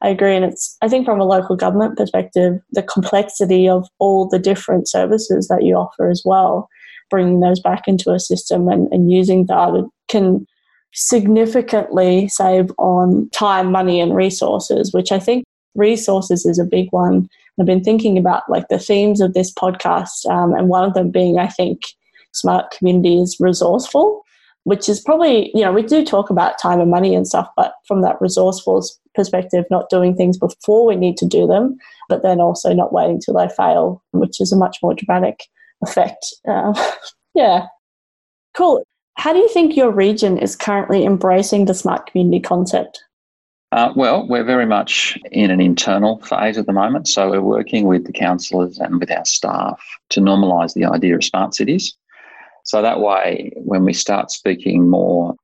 I 0.02 0.10
agree. 0.10 0.36
And 0.36 0.46
it's, 0.46 0.78
I 0.82 0.90
think, 0.90 1.06
from 1.06 1.20
a 1.20 1.26
local 1.26 1.56
government 1.56 1.98
perspective, 1.98 2.60
the 2.72 2.84
complexity 2.84 3.68
of 3.68 3.88
all 4.00 4.28
the 4.28 4.40
different 4.40 4.88
services 4.88 5.48
that 5.48 5.64
you 5.64 5.76
offer 5.76 6.10
as 6.10 6.22
well, 6.24 6.70
bringing 7.10 7.40
those 7.40 7.60
back 7.60 7.88
into 7.88 8.12
a 8.12 8.20
system 8.20 8.68
and, 8.68 8.92
and 8.92 9.12
using 9.12 9.46
data 9.46 9.86
can 10.08 10.46
significantly 10.94 12.28
save 12.30 12.72
on 12.78 13.30
time, 13.32 13.72
money, 13.72 14.00
and 14.00 14.16
resources, 14.16 14.94
which 14.94 15.12
I 15.12 15.20
think 15.20 15.44
resources 15.76 16.46
is 16.46 16.60
a 16.60 16.66
big 16.66 16.88
one. 16.92 17.28
I've 17.60 17.66
been 17.66 17.84
thinking 17.84 18.18
about 18.18 18.50
like 18.50 18.68
the 18.70 18.80
themes 18.80 19.22
of 19.22 19.34
this 19.34 19.54
podcast, 19.54 20.26
um, 20.30 20.54
and 20.54 20.70
one 20.70 20.84
of 20.84 20.94
them 20.94 21.12
being, 21.12 21.38
I 21.38 21.48
think, 21.48 21.82
smart 22.32 22.72
communities 22.72 23.38
resourceful, 23.40 24.24
which 24.64 24.90
is 24.90 25.02
probably, 25.02 25.52
you 25.54 25.62
know, 25.62 25.72
we 25.72 25.84
do 25.84 26.04
talk 26.06 26.30
about 26.30 26.60
time 26.60 26.80
and 26.80 26.90
money 26.90 27.16
and 27.16 27.28
stuff, 27.28 27.50
but 27.56 27.74
from 27.88 28.02
that 28.02 28.20
resourceful 28.22 28.84
perspective, 29.14 29.66
not 29.70 29.90
doing 29.90 30.16
things 30.16 30.38
before 30.38 30.86
we 30.86 30.96
need 30.96 31.18
to 31.18 31.28
do 31.28 31.46
them, 31.46 31.78
but 32.10 32.24
then 32.24 32.40
also 32.40 32.74
not 32.74 32.94
waiting 32.94 33.20
till 33.20 33.36
they 33.36 33.50
fail, 33.50 34.02
which 34.12 34.42
is 34.42 34.52
a 34.52 34.58
much 34.58 34.78
more 34.82 34.94
dramatic 34.94 35.44
effect. 35.84 36.26
Uh, 36.48 36.74
yeah. 37.36 37.68
Cool. 38.56 38.84
How 39.16 39.34
do 39.34 39.40
you 39.40 39.50
think 39.50 39.76
your 39.76 39.92
region 39.92 40.38
is 40.38 40.56
currently 40.56 41.06
embracing 41.06 41.66
the 41.66 41.74
smart 41.74 42.08
community 42.08 42.40
concept? 42.40 43.04
Uh, 43.72 43.92
well, 43.96 44.28
we're 44.28 44.44
very 44.44 44.66
much 44.66 45.18
in 45.32 45.50
an 45.50 45.60
internal 45.60 46.20
phase 46.22 46.58
at 46.58 46.68
the 46.68 46.74
moment. 46.74 47.08
So 47.08 47.32
we're 47.32 47.42
working 47.42 47.88
with 47.88 48.06
the 48.06 48.12
councillors 48.12 48.78
and 48.78 49.00
with 49.00 49.10
our 49.10 49.26
staff 49.26 49.82
to 50.10 50.22
normalise 50.22 50.74
the 50.74 50.86
idea 50.86 51.16
of 51.16 51.24
smart 51.24 51.56
cities. 51.56 51.96
So 52.66 52.82
that 52.82 53.00
way, 53.00 53.52
when 53.56 53.84
we 53.84 53.94
start 53.94 54.30
speaking 54.30 54.90
more 54.90 55.36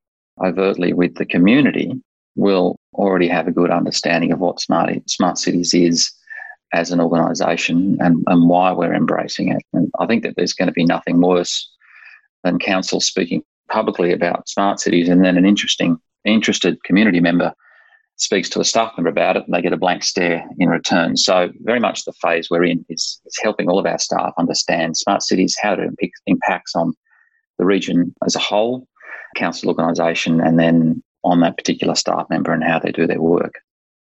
overtly 0.44 0.92
with 0.92 1.16
the 1.16 1.26
community, 1.26 1.92
we'll 2.36 2.76
already 2.94 3.28
have 3.28 3.48
a 3.48 3.52
good 3.52 3.70
understanding 3.70 4.32
of 4.32 4.38
what 4.38 4.60
smart, 4.60 4.90
smart 5.10 5.36
cities 5.36 5.74
is 5.74 6.12
as 6.72 6.92
an 6.92 7.00
organisation 7.00 7.98
and, 8.00 8.22
and 8.28 8.48
why 8.48 8.72
we're 8.72 8.94
embracing 8.94 9.48
it. 9.48 9.62
And 9.72 9.90
I 9.98 10.06
think 10.06 10.22
that 10.22 10.34
there's 10.36 10.54
going 10.54 10.68
to 10.68 10.72
be 10.72 10.84
nothing 10.84 11.20
worse 11.20 11.68
than 12.44 12.58
council 12.58 13.00
speaking 13.00 13.42
publicly 13.70 14.12
about 14.12 14.48
smart 14.48 14.80
cities 14.80 15.08
and 15.08 15.24
then 15.24 15.36
an 15.36 15.46
interesting 15.46 15.96
interested 16.24 16.82
community 16.84 17.20
member 17.20 17.52
speaks 18.16 18.50
to 18.50 18.60
a 18.60 18.64
staff 18.64 18.92
member 18.96 19.08
about 19.08 19.36
it 19.36 19.44
and 19.46 19.54
they 19.54 19.62
get 19.62 19.72
a 19.72 19.78
blank 19.78 20.02
stare 20.02 20.44
in 20.58 20.68
return. 20.68 21.16
So 21.16 21.50
very 21.62 21.80
much 21.80 22.04
the 22.04 22.12
phase 22.20 22.48
we're 22.50 22.64
in 22.64 22.84
is, 22.90 23.18
is 23.24 23.38
helping 23.42 23.68
all 23.68 23.78
of 23.78 23.86
our 23.86 23.98
staff 23.98 24.34
understand 24.38 24.98
smart 24.98 25.22
cities, 25.22 25.56
how 25.60 25.72
it 25.72 26.10
impacts 26.26 26.76
on 26.76 26.92
the 27.58 27.64
region 27.64 28.14
as 28.26 28.36
a 28.36 28.40
whole, 28.40 28.86
council 29.36 29.70
organisation, 29.70 30.40
and 30.40 30.58
then 30.58 31.02
on 31.24 31.40
that 31.40 31.56
particular 31.56 31.94
staff 31.94 32.26
member 32.28 32.52
and 32.52 32.64
how 32.64 32.78
they 32.78 32.92
do 32.92 33.06
their 33.06 33.20
work. 33.20 33.54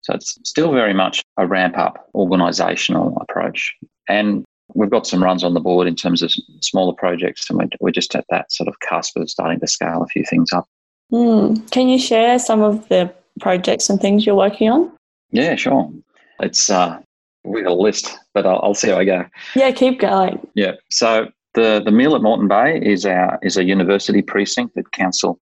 So 0.01 0.13
it's 0.13 0.37
still 0.45 0.71
very 0.71 0.93
much 0.93 1.21
a 1.37 1.45
ramp 1.45 1.77
up 1.77 2.07
organisational 2.15 3.21
approach. 3.21 3.75
And 4.07 4.45
we've 4.73 4.89
got 4.89 5.07
some 5.07 5.23
runs 5.23 5.43
on 5.43 5.53
the 5.53 5.59
board 5.59 5.87
in 5.87 5.95
terms 5.95 6.21
of 6.21 6.31
smaller 6.61 6.93
projects, 6.93 7.49
and 7.49 7.59
we're, 7.59 7.69
we're 7.79 7.91
just 7.91 8.15
at 8.15 8.25
that 8.29 8.51
sort 8.51 8.67
of 8.67 8.79
cusp 8.79 9.17
of 9.17 9.29
starting 9.29 9.59
to 9.59 9.67
scale 9.67 10.01
a 10.01 10.07
few 10.07 10.23
things 10.25 10.51
up. 10.53 10.67
Mm. 11.11 11.69
Can 11.71 11.87
you 11.87 11.99
share 11.99 12.37
some 12.39 12.61
of 12.61 12.87
the 12.89 13.13
projects 13.39 13.89
and 13.89 13.99
things 13.99 14.25
you're 14.25 14.35
working 14.35 14.69
on? 14.69 14.91
Yeah, 15.31 15.55
sure. 15.55 15.91
It's 16.39 16.69
uh, 16.69 16.99
we 17.43 17.63
got 17.63 17.71
a 17.71 17.75
list, 17.75 18.17
but 18.33 18.45
I'll, 18.45 18.59
I'll 18.61 18.73
see 18.73 18.89
how 18.89 18.97
I 18.97 19.05
go. 19.05 19.25
Yeah, 19.55 19.71
keep 19.71 19.99
going. 19.99 20.45
Yeah. 20.53 20.73
So 20.89 21.27
the 21.53 21.81
the 21.83 21.91
mill 21.91 22.15
at 22.15 22.21
Moreton 22.21 22.47
Bay 22.47 22.79
is 22.81 23.05
our 23.05 23.39
is 23.41 23.57
a 23.57 23.63
university 23.63 24.21
precinct 24.21 24.75
that 24.75 24.91
council 24.91 25.39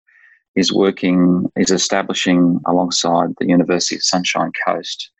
is 0.54 0.72
working 0.72 1.50
is 1.56 1.70
establishing 1.70 2.60
alongside 2.66 3.30
the 3.38 3.46
University 3.46 3.96
of 3.96 4.02
Sunshine 4.04 4.52
Coast. 4.66 5.10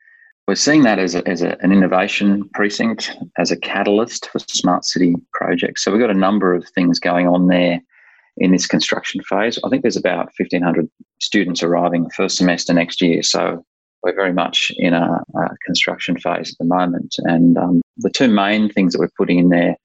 We're 0.47 0.55
seeing 0.55 0.83
that 0.83 0.99
as, 0.99 1.15
a, 1.15 1.27
as 1.27 1.41
a, 1.41 1.57
an 1.61 1.71
innovation 1.71 2.47
precinct, 2.53 3.11
as 3.37 3.49
a 3.49 3.57
catalyst 3.57 4.29
for 4.29 4.37
smart 4.39 4.85
city 4.85 5.15
projects. 5.33 5.83
So 5.83 5.91
we've 5.91 6.01
got 6.01 6.11
a 6.11 6.13
number 6.13 6.53
of 6.53 6.67
things 6.69 6.99
going 6.99 7.27
on 7.27 7.47
there 7.47 7.81
in 8.37 8.51
this 8.51 8.67
construction 8.67 9.21
phase. 9.23 9.57
I 9.63 9.69
think 9.69 9.81
there's 9.81 9.97
about 9.97 10.29
1,500 10.37 10.87
students 11.19 11.63
arriving 11.63 12.09
first 12.11 12.37
semester 12.37 12.73
next 12.73 13.01
year. 13.01 13.23
So 13.23 13.65
we're 14.03 14.13
very 14.13 14.33
much 14.33 14.71
in 14.77 14.93
a, 14.93 15.23
a 15.35 15.49
construction 15.65 16.17
phase 16.19 16.51
at 16.51 16.57
the 16.59 16.65
moment. 16.65 17.15
And 17.23 17.57
um, 17.57 17.81
the 17.97 18.11
two 18.11 18.27
main 18.27 18.69
things 18.69 18.93
that 18.93 18.99
we're 18.99 19.09
putting 19.17 19.39
in 19.39 19.49
there, 19.49 19.75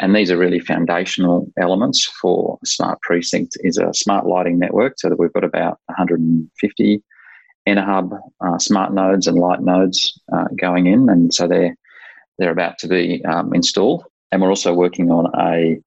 and 0.00 0.14
these 0.14 0.30
are 0.30 0.36
really 0.36 0.60
foundational 0.60 1.50
elements 1.58 2.04
for 2.04 2.58
smart 2.64 3.00
precinct, 3.00 3.56
is 3.60 3.78
a 3.78 3.92
smart 3.92 4.26
lighting 4.26 4.60
network. 4.60 4.94
So 4.98 5.08
that 5.08 5.18
we've 5.18 5.32
got 5.32 5.42
about 5.42 5.80
150 5.86 7.02
Enerhub 7.66 8.18
uh, 8.40 8.58
smart 8.58 8.92
nodes 8.92 9.26
and 9.26 9.38
light 9.38 9.60
nodes 9.60 10.18
uh, 10.32 10.46
going 10.58 10.86
in, 10.86 11.08
and 11.08 11.32
so 11.32 11.46
they're 11.46 11.74
they're 12.38 12.52
about 12.52 12.78
to 12.78 12.88
be 12.88 13.24
um, 13.24 13.52
installed. 13.54 14.04
And 14.30 14.42
we're 14.42 14.50
also 14.50 14.74
working 14.74 15.10
on 15.10 15.26
a 15.38 15.78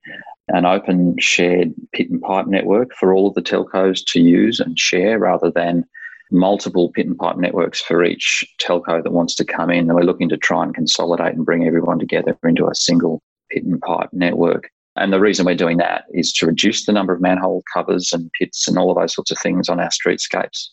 an 0.50 0.66
open 0.66 1.16
shared 1.20 1.74
pit 1.94 2.10
and 2.10 2.22
pipe 2.22 2.48
network 2.48 2.94
for 2.96 3.14
all 3.14 3.28
of 3.28 3.36
the 3.36 3.42
telcos 3.42 4.04
to 4.08 4.20
use 4.20 4.60
and 4.60 4.78
share 4.78 5.18
rather 5.18 5.50
than 5.52 5.86
multiple 6.32 6.92
pit 6.92 7.06
and 7.06 7.18
pipe 7.18 7.38
networks 7.38 7.82
for 7.82 8.04
each 8.04 8.44
telco 8.60 9.04
that 9.04 9.12
wants 9.12 9.36
to 9.36 9.46
come 9.46 9.70
in. 9.70 9.90
And 9.90 9.96
we're 9.96 10.02
looking 10.02 10.30
to 10.30 10.38
try 10.38 10.64
and 10.64 10.74
consolidate 10.74 11.36
and 11.36 11.46
bring 11.46 11.68
everyone 11.68 12.00
together 12.00 12.38
into 12.44 12.68
a 12.68 12.76
single 12.76 13.22
pit 13.50 13.64
and 13.64 13.80
pipe 13.82 14.10
network. 14.12 14.70
And 14.96 15.14
the 15.14 15.20
reason 15.20 15.46
we're 15.46 15.56
doing 15.56 15.78
that 15.78 16.04
is 16.14 16.34
to 16.34 16.48
reduce 16.48 16.86
the 16.86 16.92
number 16.92 17.14
of 17.14 17.22
manhole 17.22 17.64
covers 17.74 18.12
and 18.12 18.30
pits 18.38 18.68
and 18.68 18.78
all 18.78 18.92
of 18.92 18.98
those 18.98 19.14
sorts 19.14 19.32
of 19.32 19.38
things 19.40 19.70
on 19.70 19.80
our 19.80 19.90
streetscapes, 19.90 20.68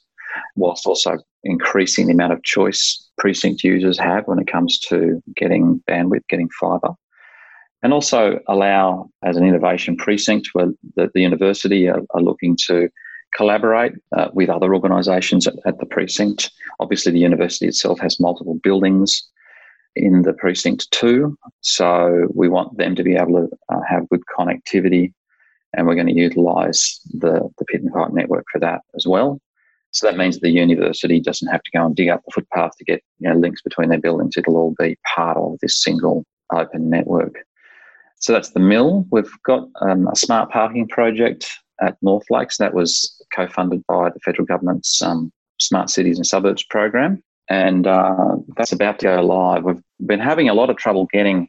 whilst 0.56 0.86
also 0.86 1.16
increasing 1.44 2.06
the 2.06 2.12
amount 2.12 2.32
of 2.32 2.42
choice 2.42 3.08
precinct 3.18 3.62
users 3.64 3.98
have 3.98 4.26
when 4.26 4.38
it 4.38 4.46
comes 4.46 4.78
to 4.78 5.22
getting 5.36 5.82
bandwidth, 5.88 6.26
getting 6.28 6.48
fibre 6.60 6.94
and 7.82 7.92
also 7.92 8.40
allow, 8.48 9.08
as 9.22 9.36
an 9.36 9.44
innovation 9.44 9.96
precinct, 9.96 10.48
where 10.52 10.68
the, 10.96 11.10
the 11.14 11.20
university 11.20 11.88
are, 11.88 12.02
are, 12.10 12.22
looking 12.22 12.56
to 12.66 12.88
collaborate 13.36 13.92
uh, 14.16 14.28
with 14.32 14.48
other 14.48 14.74
organisations 14.74 15.46
at, 15.46 15.54
at, 15.64 15.78
the 15.78 15.86
precinct. 15.86 16.50
Obviously, 16.80 17.12
the 17.12 17.20
university 17.20 17.66
itself 17.66 18.00
has 18.00 18.18
multiple 18.18 18.58
buildings 18.62 19.28
in 19.94 20.22
the 20.22 20.32
precinct 20.32 20.90
too, 20.90 21.36
so 21.60 22.26
we 22.34 22.48
want 22.48 22.76
them 22.78 22.94
to 22.96 23.02
be 23.02 23.14
able 23.14 23.46
to 23.46 23.48
uh, 23.68 23.80
have 23.88 24.08
good 24.08 24.22
connectivity, 24.36 25.12
and 25.76 25.86
we're 25.86 25.94
going 25.94 26.06
to 26.06 26.12
utilise 26.12 27.00
the, 27.12 27.48
the 27.58 27.64
pit 27.66 27.82
and 27.82 27.92
pipe 27.92 28.12
network 28.12 28.44
for 28.50 28.58
that 28.58 28.80
as 28.96 29.06
well. 29.06 29.40
So 29.90 30.06
that 30.06 30.16
means 30.16 30.38
the 30.38 30.50
university 30.50 31.20
doesn't 31.20 31.48
have 31.48 31.62
to 31.62 31.70
go 31.70 31.86
and 31.86 31.96
dig 31.96 32.08
up 32.08 32.22
the 32.24 32.32
footpath 32.32 32.76
to 32.76 32.84
get 32.84 33.02
you 33.18 33.28
know, 33.28 33.36
links 33.36 33.62
between 33.62 33.88
their 33.88 34.00
buildings. 34.00 34.36
It'll 34.36 34.56
all 34.56 34.74
be 34.78 34.96
part 35.14 35.36
of 35.36 35.58
this 35.60 35.82
single 35.82 36.24
open 36.52 36.90
network. 36.90 37.34
So 38.20 38.32
that's 38.32 38.50
the 38.50 38.60
mill. 38.60 39.06
We've 39.10 39.30
got 39.44 39.68
um, 39.80 40.08
a 40.08 40.16
smart 40.16 40.50
parking 40.50 40.88
project 40.88 41.50
at 41.80 41.96
North 42.02 42.24
Lakes 42.30 42.58
that 42.58 42.74
was 42.74 43.14
co-funded 43.34 43.84
by 43.86 44.10
the 44.10 44.20
federal 44.24 44.44
government's 44.44 45.00
um, 45.00 45.32
Smart 45.60 45.90
Cities 45.90 46.16
and 46.16 46.26
Suburbs 46.26 46.64
program, 46.64 47.22
and 47.48 47.86
uh, 47.86 48.36
that's 48.56 48.72
about 48.72 48.98
to 49.00 49.06
go 49.06 49.22
live. 49.22 49.64
We've 49.64 49.82
been 50.04 50.20
having 50.20 50.48
a 50.48 50.54
lot 50.54 50.70
of 50.70 50.76
trouble 50.76 51.06
getting 51.12 51.48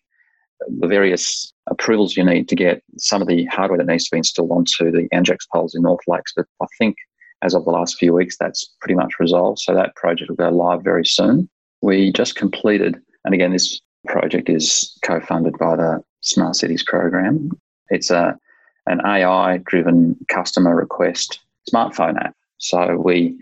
the 0.80 0.88
various 0.88 1.54
approvals 1.70 2.18
you 2.18 2.24
need 2.24 2.50
to 2.50 2.56
get 2.56 2.84
some 2.98 3.22
of 3.22 3.28
the 3.28 3.46
hardware 3.46 3.78
that 3.78 3.88
needs 3.88 4.06
to 4.06 4.12
be 4.12 4.18
installed 4.18 4.52
onto 4.52 4.92
the 4.92 5.08
Energex 5.14 5.40
poles 5.54 5.74
in 5.74 5.84
North 5.84 6.02
Lakes, 6.08 6.34
but 6.36 6.46
I 6.62 6.66
think 6.78 6.96
as 7.42 7.54
of 7.54 7.66
the 7.66 7.72
last 7.72 7.98
few 7.98 8.14
weeks, 8.14 8.38
that's 8.38 8.66
pretty 8.82 8.96
much 8.96 9.14
resolved. 9.20 9.60
So 9.60 9.74
that 9.74 9.96
project 9.96 10.30
will 10.30 10.36
go 10.36 10.50
live 10.50 10.84
very 10.84 11.06
soon. 11.06 11.50
We 11.82 12.12
just 12.12 12.36
completed, 12.36 12.98
and 13.24 13.34
again, 13.34 13.54
this 13.54 13.80
project 14.08 14.50
is 14.50 14.98
co-funded 15.04 15.58
by 15.58 15.76
the 15.76 16.04
Smart 16.22 16.56
Cities 16.56 16.84
program. 16.84 17.52
It's 17.90 18.12
a 18.12 18.38
an 18.88 19.02
AI-driven 19.06 20.18
customer 20.30 20.76
request 20.76 21.40
smartphone 21.72 22.18
app. 22.20 22.36
So 22.58 22.98
we 22.98 23.38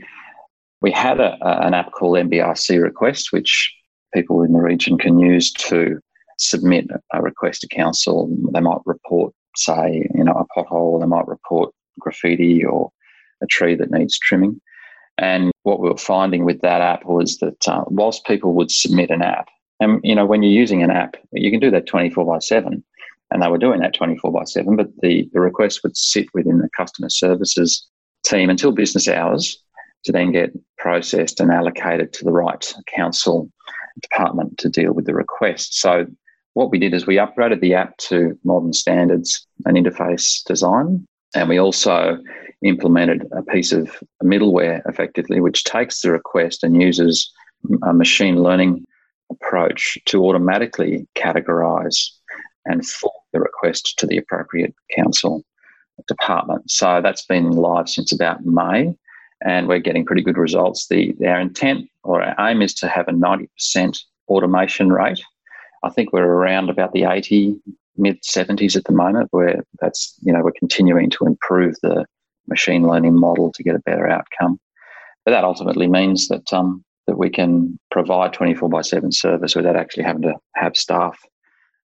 we 0.82 0.92
had 0.92 1.20
a, 1.20 1.38
an 1.66 1.74
app 1.74 1.92
called 1.92 2.18
MBRC 2.18 2.82
Request, 2.82 3.32
which 3.32 3.74
people 4.14 4.44
in 4.44 4.54
the 4.54 4.60
region 4.60 4.98
can 4.98 5.20
use 5.20 5.52
to 5.54 6.00
submit 6.38 6.88
a 7.14 7.22
request 7.22 7.62
to 7.62 7.68
council. 7.68 8.30
They 8.54 8.60
might 8.60 8.82
report, 8.86 9.34
say, 9.56 10.08
you 10.14 10.24
know, 10.24 10.34
a 10.34 10.46
pothole. 10.60 11.00
They 11.00 11.08
might 11.08 11.28
report 11.28 11.74
graffiti 12.00 12.64
or 12.64 12.92
a 13.42 13.48
tree 13.48 13.76
that 13.76 13.92
needs 13.92 14.18
trimming. 14.18 14.60
And 15.18 15.52
what 15.64 15.80
we 15.80 15.90
were 15.90 15.98
finding 15.98 16.46
with 16.46 16.62
that 16.62 16.82
app 16.82 17.06
was 17.06 17.38
that 17.38 17.68
uh, 17.68 17.84
whilst 17.88 18.26
people 18.26 18.54
would 18.54 18.72
submit 18.72 19.10
an 19.10 19.22
app, 19.22 19.48
and 19.80 20.00
you 20.04 20.16
know, 20.16 20.26
when 20.26 20.44
you're 20.44 20.52
using 20.52 20.84
an 20.84 20.92
app, 20.92 21.16
you 21.32 21.52
can 21.52 21.60
do 21.60 21.72
that 21.72 21.88
24 21.88 22.26
by 22.26 22.40
7. 22.40 22.84
And 23.30 23.42
they 23.42 23.48
were 23.48 23.58
doing 23.58 23.82
that 23.82 23.94
24 23.94 24.32
by 24.32 24.46
7, 24.46 24.76
but 24.76 24.88
the, 25.02 25.30
the 25.34 25.42
request 25.42 25.82
would 25.84 25.98
sit 25.98 26.28
within 26.34 26.60
the 26.60 26.70
customer 26.70 27.10
services 27.10 27.86
team 28.24 28.50
until 28.50 28.72
business 28.72 29.08
hours 29.08 29.62
to 30.06 30.12
then 30.12 30.32
get 30.32 30.52
processed 30.78 31.40
and 31.40 31.52
allocated 31.52 32.14
to 32.14 32.24
the 32.24 32.32
right 32.32 32.74
council 32.96 33.52
department 34.02 34.58
to 34.60 34.70
deal 34.70 34.94
with 34.94 35.06
the 35.06 35.14
request. 35.14 35.80
So 35.80 36.06
what 36.54 36.72
we 36.72 36.80
did 36.80 36.94
is 36.94 37.06
we 37.06 37.16
upgraded 37.16 37.60
the 37.60 37.74
app 37.74 37.98
to 37.98 38.38
modern 38.44 38.74
standards 38.74 39.46
and 39.66 39.76
interface 39.76 40.44
design. 40.46 41.06
And 41.36 41.50
we 41.50 41.58
also 41.58 42.18
implemented 42.64 43.28
a 43.32 43.44
piece 43.44 43.72
of 43.72 43.92
middleware 44.24 44.82
effectively, 44.88 45.40
which 45.40 45.64
takes 45.64 46.02
the 46.02 46.12
request 46.12 46.64
and 46.64 46.82
uses 46.82 47.32
a 47.84 47.94
machine 47.94 48.42
learning 48.42 48.86
approach 49.32 49.98
to 50.06 50.26
automatically 50.26 51.08
categorize 51.16 51.98
and 52.66 52.86
forward 52.86 53.14
the 53.34 53.40
request 53.40 53.98
to 53.98 54.08
the 54.08 54.18
appropriate 54.18 54.74
council 54.96 55.44
department. 56.08 56.70
So 56.70 57.02
that's 57.02 57.26
been 57.26 57.52
live 57.52 57.90
since 57.90 58.12
about 58.12 58.46
May, 58.46 58.96
and 59.46 59.68
we're 59.68 59.80
getting 59.80 60.06
pretty 60.06 60.22
good 60.22 60.38
results. 60.38 60.88
The 60.88 61.16
our 61.26 61.40
intent 61.40 61.90
or 62.04 62.22
our 62.22 62.50
aim 62.50 62.62
is 62.62 62.74
to 62.76 62.88
have 62.88 63.08
a 63.08 63.12
90% 63.12 64.00
automation 64.30 64.92
rate. 64.92 65.22
I 65.84 65.90
think 65.90 66.12
we're 66.12 66.26
around 66.26 66.70
about 66.70 66.94
the 66.94 67.04
80 67.04 67.56
mid 67.98 68.22
70s 68.22 68.76
at 68.76 68.84
the 68.86 68.94
moment 68.94 69.30
where 69.32 69.64
that's 69.82 70.16
you 70.22 70.32
know 70.32 70.42
we're 70.44 70.52
continuing 70.52 71.10
to 71.12 71.26
improve 71.26 71.76
the 71.82 72.06
machine 72.48 72.88
learning 72.88 73.20
model 73.20 73.52
to 73.54 73.64
get 73.64 73.76
a 73.76 73.80
better 73.80 74.08
outcome 74.08 74.60
but 75.26 75.32
that 75.32 75.44
ultimately 75.44 75.88
means 75.88 76.30
that 76.30 76.54
um, 76.54 76.86
that 77.08 77.18
we 77.18 77.30
can 77.30 77.80
provide 77.90 78.34
24 78.34 78.70
by 78.70 78.82
7 78.82 79.12
service 79.12 79.56
without 79.56 79.76
actually 79.76 80.04
having 80.04 80.22
to 80.22 80.36
have 80.56 80.78
staff 80.78 81.20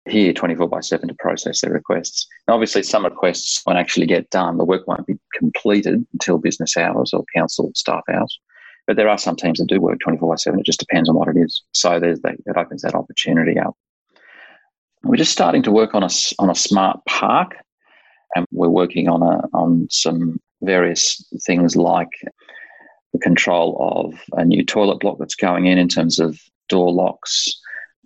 here 0.07 0.33
24 0.33 0.67
by 0.67 0.81
7 0.81 1.07
to 1.07 1.15
process 1.19 1.61
their 1.61 1.71
requests. 1.71 2.27
And 2.47 2.53
obviously, 2.53 2.83
some 2.83 3.05
requests 3.05 3.61
won't 3.65 3.79
actually 3.79 4.05
get 4.05 4.29
done. 4.29 4.57
The 4.57 4.65
work 4.65 4.87
won't 4.87 5.07
be 5.07 5.17
completed 5.33 6.05
until 6.13 6.37
business 6.37 6.75
hours 6.75 7.13
or 7.13 7.23
council 7.35 7.71
staff 7.73 8.03
hours. 8.11 8.39
But 8.85 8.97
there 8.97 9.07
are 9.07 9.17
some 9.17 9.37
teams 9.37 9.59
that 9.59 9.67
do 9.67 9.79
work 9.79 9.99
24 10.03 10.29
by 10.29 10.35
7. 10.35 10.59
It 10.59 10.65
just 10.65 10.79
depends 10.79 11.07
on 11.07 11.15
what 11.15 11.29
it 11.29 11.37
is. 11.37 11.63
So 11.71 12.01
there's 12.01 12.19
that, 12.21 12.35
it 12.45 12.57
opens 12.57 12.81
that 12.81 12.95
opportunity 12.95 13.57
up. 13.57 13.75
We're 15.03 15.15
just 15.15 15.31
starting 15.31 15.63
to 15.63 15.71
work 15.71 15.95
on 15.95 16.03
a, 16.03 16.09
on 16.39 16.49
a 16.49 16.55
smart 16.55 16.99
park, 17.07 17.55
and 18.35 18.45
we're 18.51 18.69
working 18.69 19.07
on, 19.07 19.21
a, 19.21 19.47
on 19.53 19.87
some 19.89 20.39
various 20.63 21.23
things 21.45 21.75
like 21.75 22.09
the 23.13 23.19
control 23.19 23.77
of 23.79 24.19
a 24.33 24.43
new 24.43 24.65
toilet 24.65 24.99
block 24.99 25.17
that's 25.19 25.35
going 25.35 25.67
in 25.67 25.77
in 25.77 25.87
terms 25.87 26.19
of 26.19 26.39
door 26.67 26.91
locks, 26.91 27.59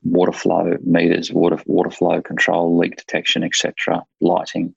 water 0.03 0.31
flow 0.31 0.75
meters, 0.83 1.31
water 1.31 1.59
water 1.65 1.89
flow 1.89 2.21
control, 2.21 2.77
leak 2.77 2.97
detection, 2.97 3.43
etc., 3.43 4.03
lighting, 4.21 4.75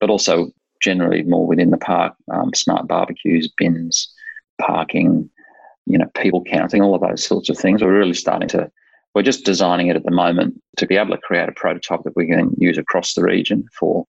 but 0.00 0.10
also 0.10 0.50
generally 0.82 1.22
more 1.22 1.46
within 1.46 1.70
the 1.70 1.78
park, 1.78 2.14
um, 2.32 2.52
smart 2.54 2.86
barbecues, 2.86 3.50
bins, 3.56 4.12
parking, 4.60 5.30
you 5.86 5.96
know, 5.96 6.10
people 6.14 6.42
counting, 6.44 6.82
all 6.82 6.94
of 6.94 7.00
those 7.00 7.24
sorts 7.24 7.48
of 7.48 7.56
things. 7.56 7.82
We're 7.82 7.98
really 7.98 8.14
starting 8.14 8.48
to. 8.50 8.70
We're 9.14 9.22
just 9.22 9.44
designing 9.44 9.88
it 9.88 9.96
at 9.96 10.04
the 10.04 10.10
moment 10.10 10.58
to 10.78 10.86
be 10.86 10.96
able 10.96 11.14
to 11.14 11.20
create 11.20 11.48
a 11.48 11.52
prototype 11.52 12.02
that 12.04 12.16
we 12.16 12.28
can 12.28 12.54
use 12.56 12.78
across 12.78 13.12
the 13.12 13.22
region 13.22 13.66
for 13.78 14.06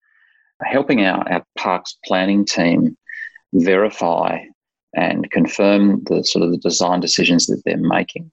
helping 0.62 1.06
our, 1.06 1.30
our 1.30 1.46
parks 1.58 1.98
planning 2.06 2.46
team 2.46 2.98
verify 3.54 4.40
and 4.96 5.30
confirm 5.32 6.04
the 6.06 6.24
sort 6.24 6.44
of 6.44 6.52
the 6.52 6.58
design 6.58 7.00
decisions 7.00 7.48
that 7.48 7.62
they're 7.66 7.78
making, 7.78 8.32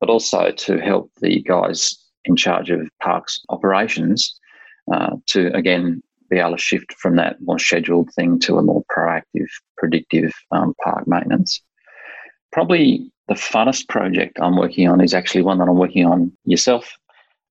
but 0.00 0.08
also 0.08 0.50
to 0.52 0.78
help 0.78 1.10
the 1.20 1.42
guys 1.42 1.96
in 2.24 2.36
charge 2.36 2.70
of 2.70 2.88
parks 3.02 3.40
operations 3.48 4.38
uh, 4.92 5.16
to 5.26 5.54
again 5.54 6.02
be 6.28 6.38
able 6.38 6.52
to 6.52 6.58
shift 6.58 6.92
from 6.94 7.16
that 7.16 7.36
more 7.40 7.58
scheduled 7.58 8.08
thing 8.14 8.38
to 8.38 8.56
a 8.56 8.62
more 8.62 8.84
proactive, 8.90 9.48
predictive 9.76 10.32
um, 10.52 10.74
park 10.82 11.06
maintenance. 11.08 11.60
Probably 12.52 13.10
the 13.28 13.34
funnest 13.34 13.88
project 13.88 14.38
I'm 14.40 14.56
working 14.56 14.88
on 14.88 15.00
is 15.00 15.12
actually 15.12 15.42
one 15.42 15.58
that 15.58 15.68
I'm 15.68 15.78
working 15.78 16.06
on 16.06 16.32
yourself, 16.44 16.96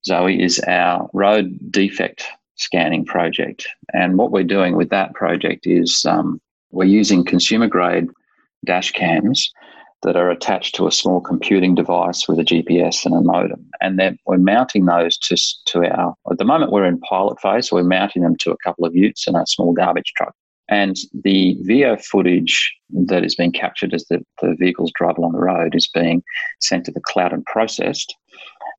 Zoe, 0.06 0.41
is 0.41 0.60
our 0.68 1.10
road 1.13 1.58
defect 1.72 2.25
scanning 2.56 3.06
project. 3.06 3.68
And 3.94 4.18
what 4.18 4.32
we're 4.32 4.44
doing 4.44 4.75
with 4.75 4.89
that 4.89 5.13
project 5.13 5.65
is 5.65 6.06
um, 6.06 6.41
we're 6.72 6.86
using 6.86 7.24
consumer 7.24 7.68
grade 7.68 8.08
dash 8.66 8.92
cams 8.92 9.52
that 10.02 10.16
are 10.16 10.30
attached 10.30 10.76
to 10.76 10.88
a 10.88 10.92
small 10.92 11.20
computing 11.20 11.76
device 11.76 12.28
with 12.28 12.40
a 12.40 12.44
GPS 12.44 13.06
and 13.06 13.14
a 13.14 13.22
modem. 13.22 13.66
And 13.82 14.00
then 14.00 14.18
we're 14.26 14.38
mounting 14.38 14.86
those 14.86 15.18
to, 15.18 15.36
to 15.68 15.86
our, 15.86 16.16
at 16.32 16.38
the 16.38 16.46
moment 16.46 16.72
we're 16.72 16.86
in 16.86 17.00
pilot 17.02 17.40
phase, 17.42 17.70
so 17.70 17.76
we're 17.76 17.84
mounting 17.84 18.22
them 18.22 18.38
to 18.38 18.52
a 18.52 18.58
couple 18.64 18.86
of 18.86 18.96
utes 18.96 19.28
and 19.28 19.36
a 19.36 19.46
small 19.46 19.74
garbage 19.74 20.14
truck. 20.16 20.34
And 20.70 20.96
the 21.24 21.58
video 21.62 21.98
footage 21.98 22.74
that 22.91 23.26
is 23.26 23.36
being 23.36 23.52
captured 23.52 23.93
as 23.93 24.06
the, 24.06 24.24
the 24.41 24.56
vehicles 24.58 24.91
drive 24.96 25.17
along 25.17 25.34
the 25.34 25.39
road 25.39 25.76
is 25.76 25.89
being 25.93 26.24
sent 26.62 26.86
to 26.86 26.91
the 26.91 27.02
cloud 27.02 27.34
and 27.34 27.43
processed. 27.46 28.15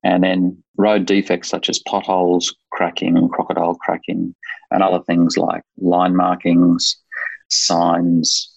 And 0.03 0.23
then 0.23 0.63
road 0.77 1.05
defects 1.05 1.49
such 1.49 1.69
as 1.69 1.79
potholes, 1.79 2.55
cracking, 2.71 3.29
crocodile 3.29 3.75
cracking, 3.75 4.33
and 4.71 4.81
other 4.81 5.03
things 5.03 5.37
like 5.37 5.63
line 5.77 6.15
markings, 6.15 6.95
signs, 7.51 8.49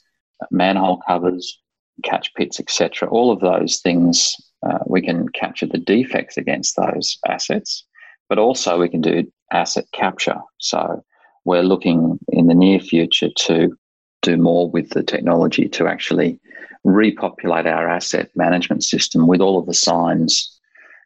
manhole 0.50 1.00
covers, 1.06 1.58
catch 2.02 2.32
pits, 2.34 2.58
etc. 2.58 3.08
All 3.08 3.30
of 3.30 3.40
those 3.40 3.80
things, 3.80 4.34
uh, 4.66 4.78
we 4.86 5.00
can 5.00 5.28
capture 5.30 5.66
the 5.66 5.78
defects 5.78 6.36
against 6.36 6.76
those 6.76 7.18
assets, 7.28 7.84
but 8.28 8.38
also 8.38 8.78
we 8.78 8.88
can 8.88 9.00
do 9.00 9.30
asset 9.52 9.84
capture. 9.92 10.40
So 10.58 11.04
we're 11.44 11.62
looking 11.62 12.18
in 12.28 12.46
the 12.46 12.54
near 12.54 12.80
future 12.80 13.28
to 13.36 13.76
do 14.22 14.36
more 14.36 14.70
with 14.70 14.90
the 14.90 15.02
technology 15.02 15.68
to 15.68 15.86
actually 15.86 16.40
repopulate 16.84 17.66
our 17.66 17.88
asset 17.88 18.30
management 18.34 18.82
system 18.82 19.26
with 19.26 19.40
all 19.40 19.58
of 19.58 19.66
the 19.66 19.74
signs 19.74 20.50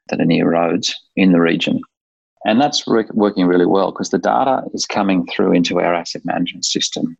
that 0.08 0.20
are 0.20 0.24
near 0.24 0.50
roads 0.50 0.94
in 1.16 1.32
the 1.32 1.40
region. 1.40 1.80
And 2.44 2.60
that's 2.60 2.86
re- 2.86 3.04
working 3.12 3.46
really 3.46 3.66
well 3.66 3.90
because 3.90 4.10
the 4.10 4.18
data 4.18 4.62
is 4.72 4.86
coming 4.86 5.26
through 5.26 5.52
into 5.52 5.80
our 5.80 5.94
asset 5.94 6.22
management 6.24 6.64
system 6.64 7.16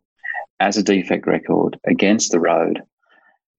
as 0.59 0.77
a 0.77 0.83
defect 0.83 1.25
record 1.27 1.79
against 1.87 2.31
the 2.31 2.39
road. 2.39 2.81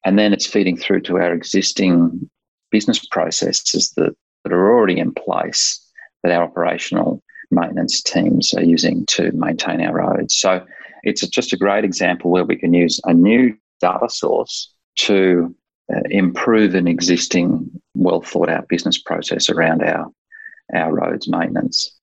And 0.05 0.19
then 0.19 0.33
it's 0.33 0.47
feeding 0.47 0.77
through 0.77 1.03
to 1.03 1.19
our 1.19 1.33
existing 1.33 2.29
business 2.71 3.05
processes 3.07 3.93
that, 3.97 4.15
that 4.45 4.53
are 4.53 4.71
already 4.73 4.99
in 4.99 5.13
place 5.13 5.79
that 6.23 6.33
our 6.33 6.45
operational 6.45 7.23
maintenance 7.51 8.03
teams 8.03 8.55
are 8.55 8.63
using 8.63 9.05
to 9.07 9.33
maintain 9.33 9.81
our 9.81 9.95
roads. 9.95 10.35
So 10.37 10.65
it's 11.03 11.27
just 11.29 11.53
a 11.53 11.57
great 11.57 11.85
example 11.85 12.31
where 12.31 12.45
we 12.45 12.57
can 12.57 12.73
use 12.73 13.01
a 13.05 13.15
new 13.15 13.57
data 13.81 14.09
source 14.09 14.73
to 14.97 15.55
uh, 15.93 16.01
improve 16.11 16.75
an 16.75 16.87
existing 16.87 17.71
well 17.95 18.21
thought 18.21 18.49
out 18.49 18.69
business 18.69 18.99
process 18.99 19.49
around 19.49 19.83
our 19.83 20.07
our 20.75 20.93
roads 20.95 21.29
maintenance. 21.29 21.99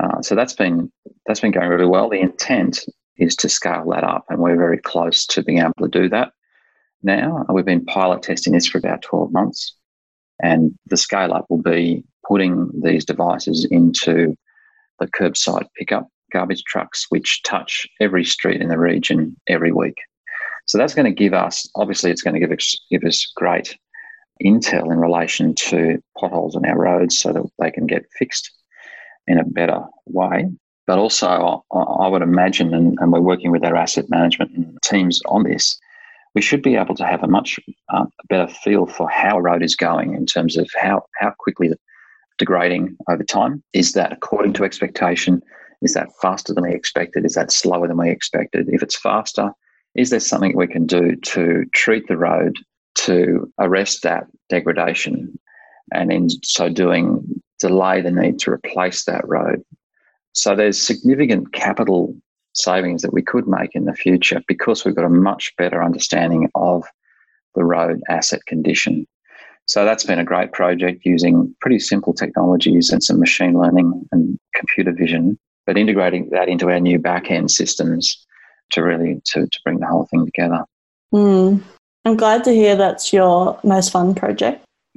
Uh, 0.00 0.22
so 0.22 0.34
that's 0.34 0.52
been 0.52 0.92
that's 1.26 1.40
been 1.40 1.50
going 1.50 1.68
really 1.68 1.86
well. 1.86 2.08
The 2.08 2.20
intent 2.20 2.84
is 3.18 3.36
to 3.36 3.48
scale 3.48 3.88
that 3.90 4.04
up. 4.04 4.24
And 4.28 4.40
we're 4.40 4.56
very 4.56 4.78
close 4.78 5.26
to 5.26 5.42
being 5.42 5.58
able 5.58 5.72
to 5.80 5.88
do 5.88 6.08
that 6.08 6.32
now. 7.02 7.44
We've 7.52 7.64
been 7.64 7.84
pilot 7.84 8.22
testing 8.22 8.52
this 8.52 8.66
for 8.66 8.78
about 8.78 9.02
12 9.02 9.32
months. 9.32 9.74
And 10.42 10.76
the 10.86 10.96
scale 10.96 11.32
up 11.32 11.46
will 11.48 11.62
be 11.62 12.04
putting 12.26 12.70
these 12.82 13.04
devices 13.04 13.66
into 13.70 14.34
the 14.98 15.06
curbside 15.06 15.66
pickup 15.78 16.08
garbage 16.32 16.64
trucks, 16.64 17.06
which 17.10 17.42
touch 17.44 17.86
every 18.00 18.24
street 18.24 18.60
in 18.60 18.68
the 18.68 18.78
region 18.78 19.36
every 19.48 19.70
week. 19.72 19.96
So 20.66 20.78
that's 20.78 20.94
going 20.94 21.06
to 21.06 21.12
give 21.12 21.34
us, 21.34 21.68
obviously, 21.76 22.10
it's 22.10 22.22
going 22.22 22.34
to 22.34 22.40
give 22.40 22.50
us, 22.50 22.76
give 22.90 23.04
us 23.04 23.30
great 23.36 23.76
intel 24.42 24.90
in 24.90 24.98
relation 24.98 25.54
to 25.54 26.02
potholes 26.18 26.56
on 26.56 26.66
our 26.66 26.78
roads 26.78 27.18
so 27.18 27.32
that 27.32 27.44
they 27.58 27.70
can 27.70 27.86
get 27.86 28.04
fixed 28.18 28.50
in 29.26 29.38
a 29.38 29.44
better 29.44 29.80
way. 30.06 30.50
But 30.86 30.98
also, 30.98 31.64
I 31.72 32.08
would 32.08 32.22
imagine, 32.22 32.74
and, 32.74 32.98
and, 33.00 33.10
we're 33.10 33.20
working 33.20 33.50
with 33.50 33.64
our 33.64 33.74
asset 33.74 34.10
management 34.10 34.82
teams 34.82 35.20
on 35.26 35.44
this, 35.44 35.78
we 36.34 36.42
should 36.42 36.62
be 36.62 36.76
able 36.76 36.94
to 36.96 37.06
have 37.06 37.22
a 37.22 37.28
much 37.28 37.58
uh, 37.88 38.04
better 38.28 38.52
feel 38.52 38.86
for 38.86 39.08
how 39.08 39.38
a 39.38 39.42
road 39.42 39.62
is 39.62 39.76
going 39.76 40.14
in 40.14 40.26
terms 40.26 40.58
of 40.58 40.68
how, 40.78 41.06
how 41.18 41.32
quickly 41.38 41.68
it's 41.68 41.80
degrading 42.38 42.96
over 43.08 43.22
time. 43.22 43.62
Is 43.72 43.92
that 43.92 44.12
according 44.12 44.52
to 44.54 44.64
expectation? 44.64 45.40
Is 45.80 45.94
that 45.94 46.10
faster 46.20 46.52
than 46.52 46.64
we 46.64 46.74
expected? 46.74 47.24
Is 47.24 47.34
that 47.34 47.52
slower 47.52 47.86
than 47.86 47.96
we 47.96 48.10
expected? 48.10 48.68
If 48.68 48.82
it's 48.82 48.98
faster, 48.98 49.52
is 49.94 50.10
there 50.10 50.20
something 50.20 50.56
we 50.56 50.66
can 50.66 50.86
do 50.86 51.14
to 51.16 51.64
treat 51.72 52.08
the 52.08 52.16
road 52.16 52.56
to 52.96 53.50
arrest 53.58 54.02
that 54.02 54.26
degradation 54.48 55.38
and 55.92 56.12
in 56.12 56.28
so 56.42 56.68
doing 56.68 57.40
delay 57.58 58.00
the 58.00 58.10
need 58.10 58.38
to 58.40 58.50
replace 58.50 59.04
that 59.04 59.26
road 59.26 59.62
so 60.34 60.54
there's 60.54 60.80
significant 60.80 61.52
capital 61.52 62.14
savings 62.54 63.02
that 63.02 63.12
we 63.12 63.22
could 63.22 63.46
make 63.48 63.74
in 63.74 63.84
the 63.84 63.94
future 63.94 64.42
because 64.46 64.84
we've 64.84 64.94
got 64.94 65.04
a 65.04 65.10
much 65.10 65.54
better 65.56 65.82
understanding 65.82 66.50
of 66.54 66.84
the 67.54 67.64
road 67.64 68.00
asset 68.08 68.44
condition. 68.46 69.06
So 69.66 69.84
that's 69.84 70.04
been 70.04 70.18
a 70.18 70.24
great 70.24 70.52
project 70.52 71.04
using 71.04 71.54
pretty 71.60 71.78
simple 71.78 72.12
technologies 72.12 72.90
and 72.90 73.02
some 73.02 73.18
machine 73.18 73.58
learning 73.58 74.06
and 74.12 74.38
computer 74.54 74.92
vision, 74.92 75.38
but 75.66 75.78
integrating 75.78 76.28
that 76.30 76.48
into 76.48 76.68
our 76.68 76.80
new 76.80 76.98
back 76.98 77.30
end 77.30 77.50
systems 77.50 78.24
to 78.72 78.82
really 78.82 79.20
to, 79.26 79.46
to 79.46 79.60
bring 79.64 79.80
the 79.80 79.86
whole 79.86 80.06
thing 80.06 80.26
together. 80.26 80.64
Mm. 81.12 81.62
I'm 82.04 82.16
glad 82.16 82.44
to 82.44 82.52
hear 82.52 82.76
that's 82.76 83.12
your 83.12 83.58
most 83.64 83.90
fun 83.90 84.14
project. 84.14 84.64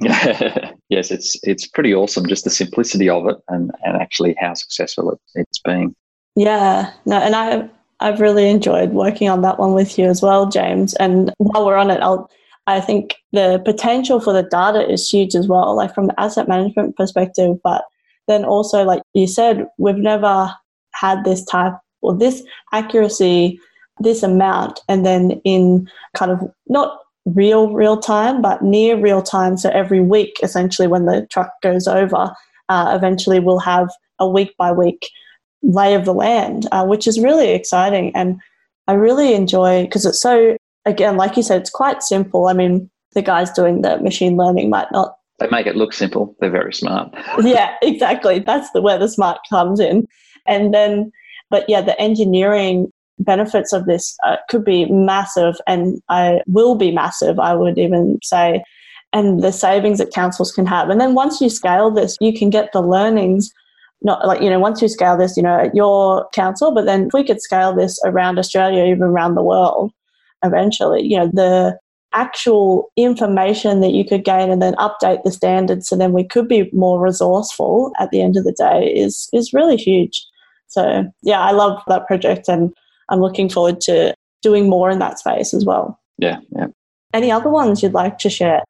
yes, 0.88 1.10
it's 1.10 1.38
it's 1.42 1.66
pretty 1.66 1.94
awesome, 1.94 2.26
just 2.26 2.44
the 2.44 2.50
simplicity 2.50 3.08
of 3.08 3.26
it 3.28 3.36
and, 3.48 3.70
and 3.84 3.96
actually 4.00 4.34
how 4.38 4.54
successful 4.54 5.12
it, 5.12 5.18
it's 5.34 5.58
been. 5.58 5.94
Yeah, 6.36 6.92
no, 7.06 7.16
and 7.18 7.34
I 7.34 7.68
I've 8.00 8.20
really 8.20 8.48
enjoyed 8.48 8.90
working 8.90 9.28
on 9.28 9.42
that 9.42 9.58
one 9.58 9.74
with 9.74 9.98
you 9.98 10.06
as 10.06 10.22
well, 10.22 10.48
James. 10.48 10.94
And 10.94 11.32
while 11.38 11.66
we're 11.66 11.76
on 11.76 11.90
it, 11.90 12.00
I'll 12.00 12.30
I 12.66 12.80
think 12.80 13.16
the 13.32 13.62
potential 13.64 14.20
for 14.20 14.32
the 14.32 14.42
data 14.42 14.90
is 14.90 15.08
huge 15.08 15.34
as 15.34 15.48
well, 15.48 15.74
like 15.74 15.94
from 15.94 16.06
the 16.06 16.20
asset 16.20 16.48
management 16.48 16.96
perspective. 16.96 17.56
But 17.64 17.84
then 18.28 18.44
also, 18.44 18.84
like 18.84 19.02
you 19.14 19.26
said, 19.26 19.66
we've 19.78 19.96
never 19.96 20.54
had 20.92 21.24
this 21.24 21.44
type 21.44 21.72
or 22.02 22.16
this 22.16 22.42
accuracy, 22.72 23.58
this 24.00 24.22
amount, 24.22 24.80
and 24.86 25.04
then 25.04 25.40
in 25.44 25.88
kind 26.14 26.30
of 26.30 26.40
not 26.68 26.98
real, 27.34 27.72
real 27.72 27.98
time, 27.98 28.40
but 28.42 28.62
near 28.62 29.00
real 29.00 29.22
time. 29.22 29.56
So 29.56 29.70
every 29.70 30.00
week, 30.00 30.36
essentially, 30.42 30.88
when 30.88 31.06
the 31.06 31.26
truck 31.30 31.50
goes 31.62 31.86
over, 31.86 32.32
uh, 32.68 32.92
eventually 32.94 33.40
we'll 33.40 33.58
have 33.58 33.90
a 34.18 34.28
week 34.28 34.54
by 34.58 34.72
week 34.72 35.10
lay 35.62 35.94
of 35.94 36.04
the 36.04 36.14
land, 36.14 36.66
uh, 36.72 36.84
which 36.84 37.06
is 37.06 37.18
really 37.18 37.50
exciting. 37.50 38.14
And 38.14 38.40
I 38.86 38.92
really 38.92 39.34
enjoy 39.34 39.84
because 39.84 40.06
it's 40.06 40.20
so, 40.20 40.56
again, 40.84 41.16
like 41.16 41.36
you 41.36 41.42
said, 41.42 41.60
it's 41.60 41.70
quite 41.70 42.02
simple. 42.02 42.46
I 42.46 42.52
mean, 42.52 42.90
the 43.14 43.22
guys 43.22 43.50
doing 43.50 43.82
the 43.82 43.98
machine 43.98 44.36
learning 44.36 44.70
might 44.70 44.90
not. 44.92 45.16
They 45.38 45.48
make 45.50 45.66
it 45.66 45.76
look 45.76 45.92
simple. 45.92 46.36
They're 46.40 46.50
very 46.50 46.74
smart. 46.74 47.14
yeah, 47.42 47.74
exactly. 47.82 48.40
That's 48.40 48.70
the 48.72 48.82
where 48.82 48.98
the 48.98 49.08
smart 49.08 49.38
comes 49.48 49.78
in. 49.78 50.06
And 50.46 50.74
then, 50.74 51.12
but 51.50 51.64
yeah, 51.68 51.80
the 51.80 51.98
engineering 52.00 52.92
benefits 53.18 53.72
of 53.72 53.86
this 53.86 54.16
uh, 54.24 54.36
could 54.48 54.64
be 54.64 54.86
massive 54.86 55.56
and 55.66 56.00
I 56.08 56.40
will 56.46 56.74
be 56.74 56.90
massive, 56.90 57.38
I 57.38 57.54
would 57.54 57.78
even 57.78 58.18
say, 58.22 58.62
and 59.12 59.42
the 59.42 59.52
savings 59.52 59.98
that 59.98 60.12
councils 60.12 60.52
can 60.52 60.66
have. 60.66 60.90
And 60.90 61.00
then 61.00 61.14
once 61.14 61.40
you 61.40 61.50
scale 61.50 61.90
this, 61.90 62.16
you 62.20 62.32
can 62.32 62.50
get 62.50 62.72
the 62.72 62.82
learnings 62.82 63.52
not 64.02 64.26
like 64.26 64.40
you 64.40 64.50
know 64.50 64.58
once 64.60 64.80
you 64.80 64.88
scale 64.88 65.16
this 65.16 65.36
you 65.36 65.42
know 65.42 65.58
at 65.58 65.74
your 65.74 66.28
council 66.30 66.72
but 66.72 66.86
then 66.86 67.06
if 67.06 67.12
we 67.12 67.24
could 67.24 67.40
scale 67.40 67.74
this 67.74 68.00
around 68.04 68.38
australia 68.38 68.84
even 68.84 69.02
around 69.02 69.34
the 69.34 69.42
world 69.42 69.92
eventually 70.44 71.02
you 71.02 71.16
know 71.16 71.28
the 71.32 71.76
actual 72.14 72.90
information 72.96 73.80
that 73.80 73.92
you 73.92 74.04
could 74.04 74.24
gain 74.24 74.50
and 74.50 74.62
then 74.62 74.74
update 74.74 75.22
the 75.24 75.32
standards 75.32 75.88
so 75.88 75.96
then 75.96 76.12
we 76.12 76.24
could 76.24 76.48
be 76.48 76.70
more 76.72 77.00
resourceful 77.00 77.92
at 77.98 78.10
the 78.10 78.22
end 78.22 78.36
of 78.36 78.44
the 78.44 78.52
day 78.52 78.86
is 78.86 79.28
is 79.32 79.52
really 79.52 79.76
huge 79.76 80.24
so 80.68 81.04
yeah 81.22 81.40
i 81.40 81.50
love 81.50 81.82
that 81.88 82.06
project 82.06 82.48
and 82.48 82.72
i'm 83.10 83.20
looking 83.20 83.48
forward 83.48 83.80
to 83.80 84.14
doing 84.42 84.68
more 84.68 84.90
in 84.90 84.98
that 84.98 85.18
space 85.18 85.52
as 85.54 85.64
well 85.64 85.98
yeah 86.18 86.38
yeah 86.56 86.66
any 87.14 87.30
other 87.30 87.50
ones 87.50 87.82
you'd 87.82 87.92
like 87.92 88.18
to 88.18 88.30
share 88.30 88.62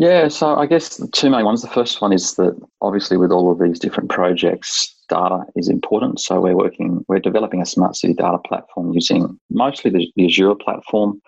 yeah, 0.00 0.28
so 0.28 0.54
I 0.54 0.64
guess 0.64 0.96
the 0.96 1.08
two 1.08 1.28
main 1.28 1.44
ones. 1.44 1.60
The 1.60 1.68
first 1.68 2.00
one 2.00 2.10
is 2.10 2.36
that 2.36 2.58
obviously 2.80 3.18
with 3.18 3.30
all 3.30 3.52
of 3.52 3.58
these 3.58 3.78
different 3.78 4.08
projects, 4.08 4.94
data 5.10 5.44
is 5.56 5.68
important. 5.68 6.20
So 6.20 6.40
we're 6.40 6.56
working, 6.56 7.04
we're 7.06 7.18
developing 7.18 7.60
a 7.60 7.66
smart 7.66 7.96
city 7.96 8.14
data 8.14 8.38
platform 8.38 8.94
using 8.94 9.38
mostly 9.50 9.90
the, 9.90 10.10
the 10.16 10.24
Azure 10.24 10.54
platform, 10.54 11.20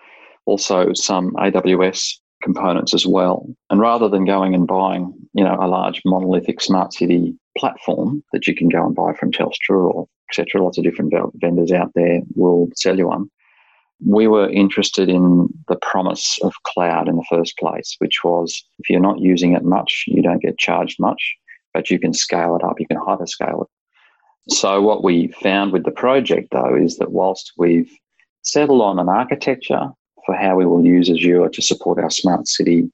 also 0.47 0.91
some 0.93 1.33
AWS 1.33 2.17
components 2.41 2.95
as 2.95 3.05
well. 3.05 3.47
And 3.69 3.79
rather 3.79 4.09
than 4.09 4.25
going 4.25 4.55
and 4.55 4.65
buying, 4.65 5.13
you 5.33 5.43
know, 5.43 5.55
a 5.59 5.67
large 5.67 6.01
monolithic 6.03 6.59
smart 6.59 6.93
city 6.93 7.35
platform 7.55 8.23
that 8.33 8.47
you 8.47 8.55
can 8.55 8.69
go 8.69 8.83
and 8.83 8.95
buy 8.95 9.13
from 9.13 9.31
Telstra 9.31 9.93
or 9.93 10.07
etc., 10.29 10.61
lots 10.61 10.77
of 10.77 10.83
different 10.83 11.13
vendors 11.35 11.71
out 11.71 11.91
there 11.95 12.21
will 12.35 12.69
sell 12.75 12.97
you 12.97 13.07
one 13.07 13.29
we 14.05 14.27
were 14.27 14.49
interested 14.49 15.09
in 15.09 15.47
the 15.67 15.77
promise 15.77 16.39
of 16.41 16.53
cloud 16.63 17.07
in 17.07 17.15
the 17.15 17.25
first 17.29 17.57
place, 17.57 17.95
which 17.99 18.23
was 18.23 18.63
if 18.79 18.89
you're 18.89 18.99
not 18.99 19.19
using 19.19 19.53
it 19.53 19.63
much, 19.63 20.05
you 20.07 20.21
don't 20.21 20.41
get 20.41 20.57
charged 20.57 20.99
much, 20.99 21.35
but 21.73 21.89
you 21.89 21.99
can 21.99 22.13
scale 22.13 22.55
it 22.55 22.63
up, 22.63 22.79
you 22.79 22.87
can 22.87 22.97
hyperscale 22.97 23.63
it. 23.63 24.53
So, 24.53 24.81
what 24.81 25.03
we 25.03 25.29
found 25.41 25.71
with 25.71 25.85
the 25.85 25.91
project 25.91 26.49
though 26.51 26.75
is 26.75 26.97
that 26.97 27.11
whilst 27.11 27.53
we've 27.57 27.91
settled 28.41 28.81
on 28.81 28.99
an 28.99 29.07
architecture 29.07 29.89
for 30.25 30.35
how 30.35 30.55
we 30.55 30.65
will 30.65 30.85
use 30.85 31.09
Azure 31.09 31.49
to 31.49 31.61
support 31.61 31.99
our 31.99 32.09
smart 32.09 32.47
city 32.47 32.91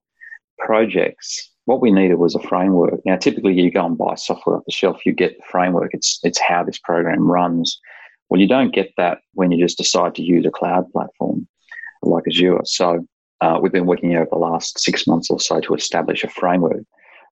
projects, 0.60 1.49
what 1.70 1.82
we 1.82 1.92
needed 1.92 2.16
was 2.16 2.34
a 2.34 2.40
framework. 2.40 3.00
Now, 3.06 3.16
typically 3.16 3.54
you 3.54 3.70
go 3.70 3.86
and 3.86 3.96
buy 3.96 4.16
software 4.16 4.58
off 4.58 4.66
the 4.66 4.72
shelf, 4.72 5.06
you 5.06 5.14
get 5.14 5.38
the 5.38 5.44
framework, 5.52 5.92
it's, 5.94 6.20
it's 6.24 6.40
how 6.40 6.64
this 6.64 6.80
program 6.80 7.30
runs. 7.30 7.80
Well, 8.28 8.42
you 8.42 8.48
don't 8.48 8.74
get 8.74 8.92
that 8.98 9.20
when 9.36 9.52
you 9.52 9.64
just 9.64 9.78
decide 9.78 10.16
to 10.16 10.24
use 10.24 10.48
a 10.48 10.50
cloud 10.50 10.92
platform 10.92 11.48
like 12.02 12.24
Azure. 12.28 12.62
So 12.66 13.06
uh, 13.42 13.60
we've 13.62 13.72
been 13.72 13.86
working 13.86 14.16
over 14.16 14.28
the 14.32 14.40
last 14.40 14.80
six 14.80 15.06
months 15.06 15.30
or 15.30 15.40
so 15.40 15.62
to 15.62 15.76
establish 15.76 16.24
a 16.24 16.30
framework, 16.30 16.82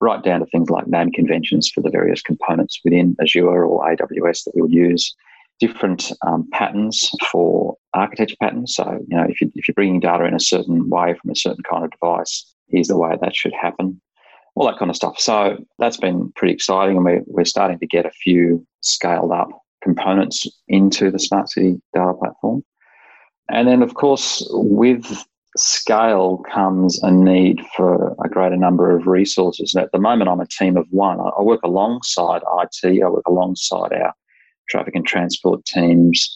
right 0.02 0.23
down 0.23 0.41
to 0.41 0.45
things 0.45 0.69
like 0.69 0.86
name 0.86 1.12
conventions 1.12 1.71
for 1.71 1.82
the 1.82 1.89
various 1.89 2.21
components 2.21 2.80
within 2.84 3.15
Azure 3.19 3.65
or 3.65 3.89
AWS 3.89 4.43
that 4.43 4.52
we 4.54 4.62
would 4.62 4.71
use, 4.71 5.15
different 5.60 6.12
um, 6.28 6.47
patterns 6.52 7.10
for 7.32 7.76
architecture 7.95 8.38
patterns. 8.39 8.76
So, 8.76 9.04
you 9.08 9.17
know, 9.17 9.26
if, 9.28 9.41
you, 9.41 9.52
if 9.56 9.67
you're 9.67 9.73
bringing 9.73 10.00
data 10.00 10.26
in 10.26 10.36
a 10.36 10.39
certain 10.39 10.88
way 10.91 11.15
from 11.19 11.32
a 11.32 11.36
certain 11.36 11.63
kind 11.67 11.84
of 11.84 11.89
device, 11.89 12.54
here's 12.67 12.89
the 12.89 13.00
way 13.00 13.17
that 13.19 13.36
should 13.36 13.54
happen. 13.60 14.00
All 14.58 14.65
that 14.65 14.80
kind 14.80 14.89
of 14.89 14.96
stuff. 14.96 15.20
So 15.20 15.56
that's 15.78 15.98
been 15.98 16.32
pretty 16.36 16.56
exciting, 16.56 16.98
and 16.98 17.24
we're, 17.28 17.46
starting 17.46 17.78
to 17.78 17.86
get 17.86 18.08
a 18.08 18.12
few 18.24 18.65
scaled 18.82 19.32
up 19.32 19.50
components 19.84 20.48
into 20.67 21.12
the 21.12 21.20
Smart 21.20 21.48
City 21.48 21.80
data 21.93 22.13
platform. 22.15 22.63
And 23.50 23.67
then, 23.67 23.84
of 23.84 23.93
course, 23.93 24.43
with 24.50 25.06
scale 25.58 26.43
comes 26.52 27.00
a 27.04 27.12
need 27.12 27.63
for 27.76 28.15
a 28.26 28.30
greater 28.30 28.58
number 28.58 28.98
of 28.98 29.06
resources. 29.06 29.76
And 29.76 29.84
at 29.84 29.91
the 29.91 30.00
moment, 30.00 30.28
I'm 30.28 30.39
a 30.39 30.48
team 30.48 30.76
of 30.76 30.88
one. 30.89 31.20
I 31.20 31.43
work 31.43 31.62
alongside 31.63 32.41
IT, 32.63 33.04
I 33.04 33.10
work 33.10 33.28
alongside 33.28 33.93
our 33.93 34.12
traffic 34.70 34.96
and 34.96 35.06
transport 35.06 35.65
teams, 35.65 36.36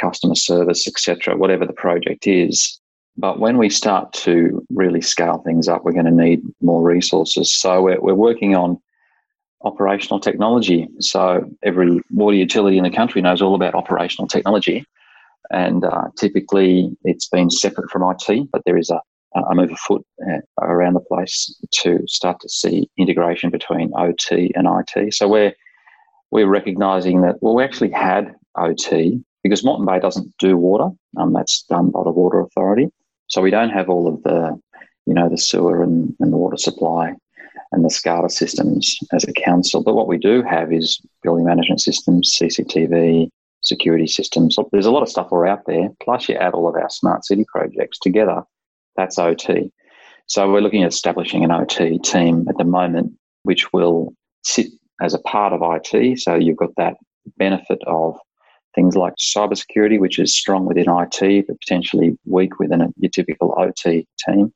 customer 0.00 0.34
service, 0.34 0.88
etc., 0.88 1.36
whatever 1.36 1.66
the 1.66 1.72
project 1.72 2.26
is. 2.26 2.79
But 3.16 3.38
when 3.38 3.58
we 3.58 3.68
start 3.68 4.12
to 4.14 4.64
really 4.70 5.00
scale 5.00 5.38
things 5.38 5.68
up, 5.68 5.84
we're 5.84 5.92
going 5.92 6.04
to 6.06 6.10
need 6.10 6.42
more 6.60 6.82
resources. 6.82 7.52
So 7.54 7.82
we're, 7.82 8.00
we're 8.00 8.14
working 8.14 8.54
on 8.54 8.80
operational 9.62 10.20
technology. 10.20 10.88
So 11.00 11.44
every 11.62 12.00
water 12.10 12.36
utility 12.36 12.78
in 12.78 12.84
the 12.84 12.90
country 12.90 13.20
knows 13.20 13.42
all 13.42 13.54
about 13.54 13.74
operational 13.74 14.26
technology. 14.26 14.84
And 15.50 15.84
uh, 15.84 16.08
typically 16.16 16.96
it's 17.04 17.28
been 17.28 17.50
separate 17.50 17.90
from 17.90 18.02
IT, 18.10 18.50
but 18.52 18.62
there 18.64 18.78
is 18.78 18.90
a, 18.90 19.00
a 19.34 19.54
move 19.54 19.72
afoot 19.72 20.04
uh, 20.26 20.38
around 20.62 20.94
the 20.94 21.00
place 21.00 21.54
to 21.82 22.02
start 22.06 22.40
to 22.40 22.48
see 22.48 22.88
integration 22.96 23.50
between 23.50 23.92
OT 23.96 24.52
and 24.54 24.66
IT. 24.66 25.12
So 25.12 25.28
we're, 25.28 25.52
we're 26.30 26.48
recognizing 26.48 27.22
that, 27.22 27.36
well, 27.42 27.56
we 27.56 27.64
actually 27.64 27.90
had 27.90 28.34
OT 28.56 29.20
because 29.42 29.64
Moreton 29.64 29.86
Bay 29.86 29.98
doesn't 29.98 30.32
do 30.38 30.56
water. 30.56 30.90
Um, 31.16 31.32
that's 31.32 31.64
done 31.64 31.90
by 31.90 32.02
the 32.04 32.10
Water 32.10 32.40
Authority. 32.40 32.88
So 33.30 33.40
we 33.40 33.50
don't 33.50 33.70
have 33.70 33.88
all 33.88 34.06
of 34.06 34.22
the, 34.24 34.60
you 35.06 35.14
know, 35.14 35.28
the 35.28 35.38
sewer 35.38 35.82
and, 35.82 36.14
and 36.20 36.32
the 36.32 36.36
water 36.36 36.56
supply 36.56 37.14
and 37.72 37.84
the 37.84 37.88
SCADA 37.88 38.30
systems 38.30 38.98
as 39.12 39.24
a 39.24 39.32
council. 39.32 39.82
But 39.82 39.94
what 39.94 40.08
we 40.08 40.18
do 40.18 40.42
have 40.42 40.72
is 40.72 41.00
building 41.22 41.44
management 41.44 41.80
systems, 41.80 42.36
CCTV, 42.40 43.30
security 43.62 44.08
systems. 44.08 44.56
There's 44.72 44.86
a 44.86 44.90
lot 44.90 45.02
of 45.02 45.08
stuff 45.08 45.32
are 45.32 45.46
out 45.46 45.66
there. 45.66 45.88
Plus, 46.02 46.28
you 46.28 46.34
add 46.34 46.54
all 46.54 46.68
of 46.68 46.74
our 46.74 46.90
smart 46.90 47.24
city 47.24 47.44
projects 47.52 47.98
together. 48.00 48.42
That's 48.96 49.18
OT. 49.18 49.70
So 50.26 50.50
we're 50.50 50.60
looking 50.60 50.82
at 50.82 50.92
establishing 50.92 51.44
an 51.44 51.50
OT 51.50 51.98
team 51.98 52.46
at 52.48 52.58
the 52.58 52.64
moment, 52.64 53.12
which 53.44 53.72
will 53.72 54.12
sit 54.42 54.66
as 55.00 55.14
a 55.14 55.18
part 55.20 55.52
of 55.52 55.60
IT. 55.62 56.18
So 56.18 56.34
you've 56.34 56.56
got 56.56 56.74
that 56.76 56.94
benefit 57.36 57.78
of 57.86 58.18
things 58.74 58.96
like 58.96 59.14
cybersecurity, 59.16 59.98
which 59.98 60.18
is 60.18 60.34
strong 60.34 60.66
within 60.66 60.86
IT, 60.88 61.46
but 61.46 61.60
potentially 61.60 62.16
weak 62.24 62.58
within 62.58 62.80
a, 62.80 62.88
your 62.96 63.10
typical 63.10 63.54
OT 63.58 64.06
team 64.26 64.52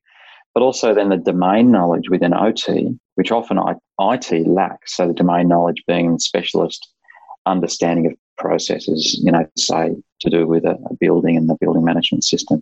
but 0.55 0.63
also 0.63 0.95
then 0.95 1.09
the 1.09 1.17
domain 1.17 1.71
knowledge 1.71 2.09
within 2.09 2.33
OT, 2.33 2.97
which 3.17 3.33
often 3.33 3.59
IT 3.99 4.47
lacks. 4.47 4.97
So 4.97 5.09
the 5.09 5.13
domain 5.13 5.49
knowledge 5.49 5.83
being 5.87 6.19
specialist 6.19 6.89
understanding 7.45 8.07
of 8.07 8.15
processes, 8.39 9.21
you 9.23 9.33
know, 9.33 9.47
say 9.59 9.95
to 10.21 10.31
do 10.31 10.47
with 10.47 10.65
a, 10.65 10.79
a 10.89 10.95
building 10.99 11.37
and 11.37 11.49
the 11.49 11.57
building 11.61 11.85
management 11.85 12.25
system. 12.25 12.61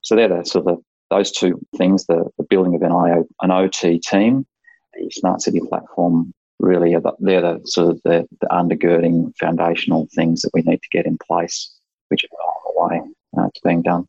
So 0.00 0.16
they're 0.16 0.28
the 0.28 0.44
sort 0.44 0.66
of 0.66 0.80
those 1.10 1.30
two 1.30 1.60
things: 1.76 2.06
the, 2.06 2.24
the 2.38 2.46
building 2.48 2.74
of 2.74 2.82
an 2.82 2.92
IO, 2.92 3.24
an 3.42 3.50
OT 3.50 4.00
team, 4.00 4.46
the 4.94 5.10
smart 5.10 5.42
city 5.42 5.60
platform. 5.68 6.32
Really, 6.60 6.94
the, 6.94 7.12
they're 7.18 7.40
the 7.40 7.60
sort 7.64 7.90
of 7.90 8.00
the, 8.04 8.26
the 8.40 8.46
undergirding 8.46 9.36
foundational 9.38 10.08
things 10.14 10.42
that 10.42 10.50
we 10.54 10.62
need 10.62 10.80
to 10.82 10.88
get 10.90 11.06
in 11.06 11.18
place, 11.18 11.70
which 12.08 12.24
are 12.24 12.36
on 12.36 12.62
the 12.64 12.96
way 12.96 13.12
uh, 13.38 13.48
to 13.48 13.60
being 13.64 13.82
done. 13.82 14.06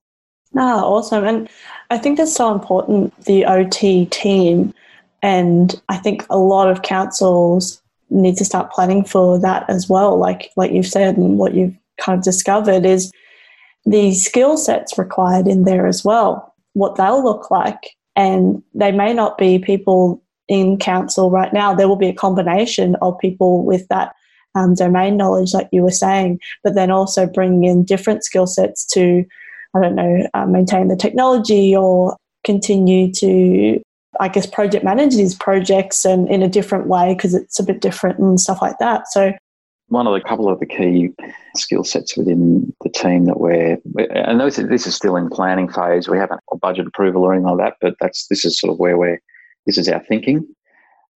Ah, 0.57 0.81
awesome. 0.83 1.25
And 1.25 1.49
I 1.89 1.97
think 1.97 2.17
that's 2.17 2.33
so 2.33 2.53
important, 2.53 3.19
the 3.25 3.45
OT 3.45 4.05
team. 4.05 4.73
And 5.21 5.81
I 5.89 5.97
think 5.97 6.25
a 6.29 6.37
lot 6.37 6.69
of 6.69 6.83
councils 6.83 7.81
need 8.09 8.37
to 8.37 8.45
start 8.45 8.71
planning 8.71 9.03
for 9.03 9.39
that 9.39 9.69
as 9.69 9.89
well. 9.89 10.17
Like 10.17 10.51
like 10.55 10.71
you've 10.71 10.87
said 10.87 11.17
and 11.17 11.37
what 11.37 11.55
you've 11.55 11.75
kind 11.99 12.17
of 12.17 12.23
discovered 12.23 12.85
is 12.85 13.11
the 13.85 14.13
skill 14.13 14.57
sets 14.57 14.97
required 14.97 15.47
in 15.47 15.63
there 15.63 15.87
as 15.87 16.03
well, 16.03 16.53
what 16.73 16.95
they'll 16.95 17.23
look 17.23 17.51
like. 17.51 17.95
And 18.15 18.63
they 18.73 18.91
may 18.91 19.13
not 19.13 19.37
be 19.37 19.59
people 19.59 20.23
in 20.47 20.77
council 20.77 21.31
right 21.31 21.53
now. 21.53 21.73
There 21.73 21.87
will 21.87 21.95
be 21.95 22.09
a 22.09 22.13
combination 22.13 22.95
of 23.01 23.17
people 23.19 23.63
with 23.63 23.87
that 23.87 24.15
um, 24.53 24.73
domain 24.73 25.17
knowledge, 25.17 25.53
like 25.53 25.67
you 25.71 25.81
were 25.81 25.91
saying, 25.91 26.39
but 26.63 26.75
then 26.75 26.91
also 26.91 27.25
bringing 27.25 27.65
in 27.65 27.83
different 27.83 28.23
skill 28.23 28.47
sets 28.47 28.85
to 28.87 29.25
I 29.75 29.81
don't 29.81 29.95
know, 29.95 30.27
uh, 30.33 30.45
maintain 30.45 30.87
the 30.87 30.95
technology 30.95 31.75
or 31.75 32.15
continue 32.45 33.11
to, 33.13 33.81
I 34.19 34.29
guess, 34.29 34.45
project 34.45 34.85
manage 34.85 35.15
these 35.15 35.35
projects 35.35 36.05
and 36.05 36.29
in 36.29 36.41
a 36.41 36.47
different 36.47 36.87
way 36.87 37.13
because 37.13 37.33
it's 37.33 37.59
a 37.59 37.63
bit 37.63 37.81
different 37.81 38.19
and 38.19 38.39
stuff 38.39 38.61
like 38.61 38.77
that. 38.79 39.09
So, 39.09 39.33
one 39.89 40.07
of 40.07 40.13
the 40.13 40.21
couple 40.21 40.49
of 40.49 40.59
the 40.59 40.65
key 40.65 41.09
skill 41.55 41.83
sets 41.83 42.17
within 42.17 42.73
the 42.81 42.89
team 42.89 43.25
that 43.25 43.39
we're, 43.39 43.77
and 44.09 44.39
this, 44.39 44.55
this 44.55 44.87
is 44.87 44.95
still 44.95 45.15
in 45.15 45.29
planning 45.29 45.69
phase. 45.69 46.07
We 46.07 46.17
haven't 46.17 46.41
got 46.49 46.61
budget 46.61 46.87
approval 46.87 47.23
or 47.23 47.33
anything 47.33 47.55
like 47.55 47.67
that, 47.69 47.77
but 47.81 47.95
that's 47.99 48.27
this 48.27 48.45
is 48.45 48.59
sort 48.59 48.71
of 48.71 48.79
where 48.79 48.97
we're. 48.97 49.19
This 49.65 49.77
is 49.77 49.89
our 49.89 50.03
thinking 50.03 50.47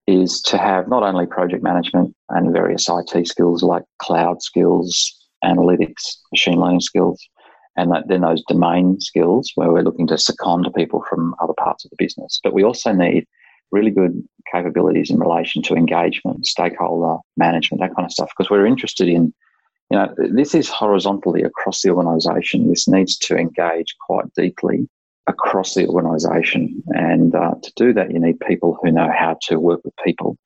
is 0.06 0.40
to 0.42 0.58
have 0.58 0.88
not 0.88 1.02
only 1.02 1.26
project 1.26 1.62
management 1.62 2.14
and 2.30 2.52
various 2.52 2.88
IT 2.88 3.26
skills 3.26 3.62
like 3.62 3.84
cloud 3.98 4.42
skills, 4.42 5.14
analytics, 5.44 6.16
machine 6.32 6.58
learning 6.58 6.80
skills, 6.80 7.20
and 7.76 7.92
that, 7.92 8.08
then 8.08 8.22
those 8.22 8.42
domain 8.48 9.00
skills 9.00 9.52
where 9.54 9.70
we're 9.70 9.82
looking 9.82 10.06
to 10.08 10.18
second 10.18 10.64
to 10.64 10.70
people 10.70 11.04
from 11.08 11.34
other 11.40 11.54
parts 11.54 11.84
of 11.84 11.90
the 11.90 11.96
business. 11.98 12.40
But 12.42 12.54
we 12.54 12.64
also 12.64 12.92
need 12.92 13.26
really 13.70 13.90
good 13.90 14.22
capabilities 14.52 15.10
in 15.10 15.18
relation 15.18 15.62
to 15.62 15.74
engagement, 15.74 16.44
stakeholder 16.44 17.18
management, 17.36 17.80
that 17.80 17.94
kind 17.94 18.04
of 18.04 18.12
stuff, 18.12 18.30
because 18.36 18.50
we're 18.50 18.66
interested 18.66 19.08
in, 19.08 19.32
you 19.90 19.98
know, 19.98 20.12
this 20.18 20.54
is 20.54 20.68
horizontally 20.68 21.42
across 21.42 21.82
the 21.82 21.90
organisation. 21.90 22.68
This 22.68 22.88
needs 22.88 23.16
to 23.18 23.36
engage 23.36 23.94
quite 24.04 24.26
deeply 24.34 24.88
across 25.26 25.74
the 25.74 25.86
organisation. 25.86 26.82
And 26.88 27.34
uh, 27.34 27.54
to 27.62 27.72
do 27.76 27.92
that, 27.94 28.10
you 28.10 28.18
need 28.18 28.40
people 28.40 28.78
who 28.82 28.90
know 28.90 29.10
how 29.16 29.36
to 29.42 29.58
work 29.58 29.80
with 29.84 29.94
people, 30.04 30.36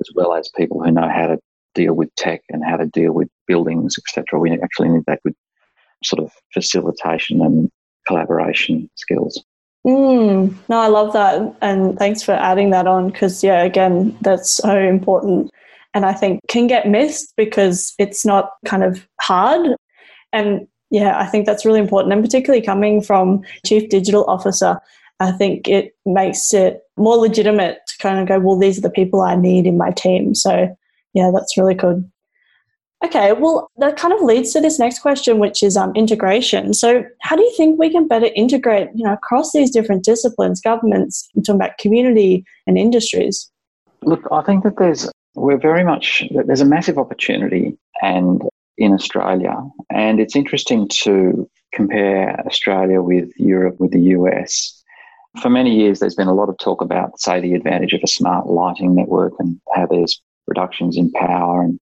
as 0.00 0.08
well 0.14 0.34
as 0.34 0.50
people 0.56 0.82
who 0.82 0.90
know 0.90 1.08
how 1.08 1.28
to 1.28 1.38
deal 1.74 1.94
with 1.94 2.14
tech 2.16 2.42
and 2.50 2.64
how 2.64 2.76
to 2.76 2.86
deal 2.86 3.12
with 3.12 3.28
buildings, 3.46 3.96
etc. 3.98 4.38
We 4.38 4.52
actually 4.52 4.90
need 4.90 5.04
that 5.06 5.20
good 5.24 5.34
sort 6.04 6.22
of 6.22 6.32
facilitation 6.52 7.40
and 7.40 7.70
collaboration 8.06 8.88
skills. 8.94 9.42
Mm, 9.86 10.54
no, 10.68 10.78
I 10.78 10.86
love 10.86 11.12
that. 11.12 11.54
And 11.60 11.98
thanks 11.98 12.22
for 12.22 12.32
adding 12.32 12.70
that 12.70 12.86
on 12.86 13.10
because, 13.10 13.44
yeah, 13.44 13.62
again, 13.62 14.16
that's 14.22 14.50
so 14.50 14.78
important. 14.78 15.50
And 15.92 16.06
I 16.06 16.12
think 16.12 16.40
can 16.48 16.66
get 16.66 16.88
missed 16.88 17.34
because 17.36 17.94
it's 17.98 18.24
not 18.24 18.50
kind 18.64 18.82
of 18.82 19.06
hard. 19.20 19.76
And 20.32 20.66
yeah, 20.94 21.18
I 21.18 21.26
think 21.26 21.44
that's 21.44 21.64
really 21.64 21.80
important. 21.80 22.12
And 22.12 22.22
particularly 22.22 22.64
coming 22.64 23.02
from 23.02 23.42
Chief 23.66 23.88
Digital 23.88 24.24
Officer, 24.26 24.78
I 25.18 25.32
think 25.32 25.66
it 25.66 25.96
makes 26.06 26.54
it 26.54 26.82
more 26.96 27.16
legitimate 27.16 27.78
to 27.88 27.98
kind 27.98 28.20
of 28.20 28.28
go, 28.28 28.38
well, 28.38 28.56
these 28.56 28.78
are 28.78 28.82
the 28.82 28.90
people 28.90 29.20
I 29.20 29.34
need 29.34 29.66
in 29.66 29.76
my 29.76 29.90
team. 29.90 30.36
So, 30.36 30.72
yeah, 31.12 31.32
that's 31.34 31.58
really 31.58 31.74
good. 31.74 32.08
Okay, 33.04 33.32
well, 33.32 33.68
that 33.78 33.96
kind 33.96 34.14
of 34.14 34.22
leads 34.22 34.52
to 34.52 34.60
this 34.60 34.78
next 34.78 35.00
question, 35.00 35.40
which 35.40 35.64
is 35.64 35.76
um, 35.76 35.92
integration. 35.96 36.72
So, 36.74 37.04
how 37.22 37.34
do 37.34 37.42
you 37.42 37.52
think 37.56 37.76
we 37.76 37.90
can 37.90 38.06
better 38.06 38.30
integrate, 38.36 38.90
you 38.94 39.04
know, 39.04 39.14
across 39.14 39.50
these 39.50 39.72
different 39.72 40.04
disciplines, 40.04 40.60
governments, 40.60 41.28
I'm 41.34 41.42
talking 41.42 41.60
about 41.60 41.76
community 41.78 42.44
and 42.68 42.78
industries? 42.78 43.50
Look, 44.02 44.22
I 44.30 44.42
think 44.42 44.62
that 44.62 44.76
there's 44.78 45.10
we're 45.34 45.58
very 45.58 45.82
much 45.82 46.22
there's 46.46 46.60
a 46.60 46.64
massive 46.64 46.98
opportunity, 46.98 47.76
and 48.00 48.42
in 48.76 48.92
Australia. 48.92 49.54
And 49.90 50.20
it's 50.20 50.36
interesting 50.36 50.88
to 51.02 51.48
compare 51.72 52.40
Australia 52.46 53.02
with 53.02 53.30
Europe, 53.36 53.76
with 53.78 53.92
the 53.92 54.02
US. 54.16 54.82
For 55.42 55.50
many 55.50 55.74
years, 55.74 55.98
there's 55.98 56.14
been 56.14 56.28
a 56.28 56.34
lot 56.34 56.48
of 56.48 56.58
talk 56.58 56.80
about, 56.80 57.18
say, 57.18 57.40
the 57.40 57.54
advantage 57.54 57.92
of 57.92 58.00
a 58.04 58.08
smart 58.08 58.46
lighting 58.46 58.94
network 58.94 59.32
and 59.38 59.60
how 59.74 59.86
there's 59.86 60.20
reductions 60.46 60.96
in 60.96 61.10
power 61.12 61.62
and 61.62 61.80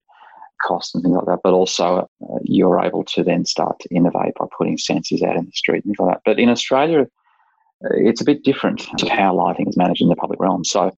cost 0.63 0.95
and 0.95 1.03
things 1.03 1.15
like 1.15 1.27
that. 1.27 1.41
But 1.43 1.53
also, 1.53 2.09
uh, 2.23 2.39
you're 2.43 2.81
able 2.81 3.05
to 3.05 3.23
then 3.23 3.45
start 3.45 3.79
to 3.81 3.95
innovate 3.95 4.35
by 4.39 4.47
putting 4.57 4.77
sensors 4.77 5.23
out 5.23 5.37
in 5.37 5.45
the 5.45 5.53
street 5.53 5.85
and 5.85 5.95
things 5.95 5.99
like 5.99 6.15
that. 6.15 6.23
But 6.25 6.39
in 6.39 6.49
Australia, 6.49 7.03
uh, 7.85 7.95
it's 7.95 8.21
a 8.21 8.25
bit 8.25 8.45
different 8.45 8.81
to 8.99 9.09
how 9.09 9.35
lighting 9.35 9.69
is 9.69 9.77
managed 9.77 10.03
in 10.03 10.09
the 10.09 10.17
public 10.17 10.41
realm. 10.41 10.65
So, 10.65 10.91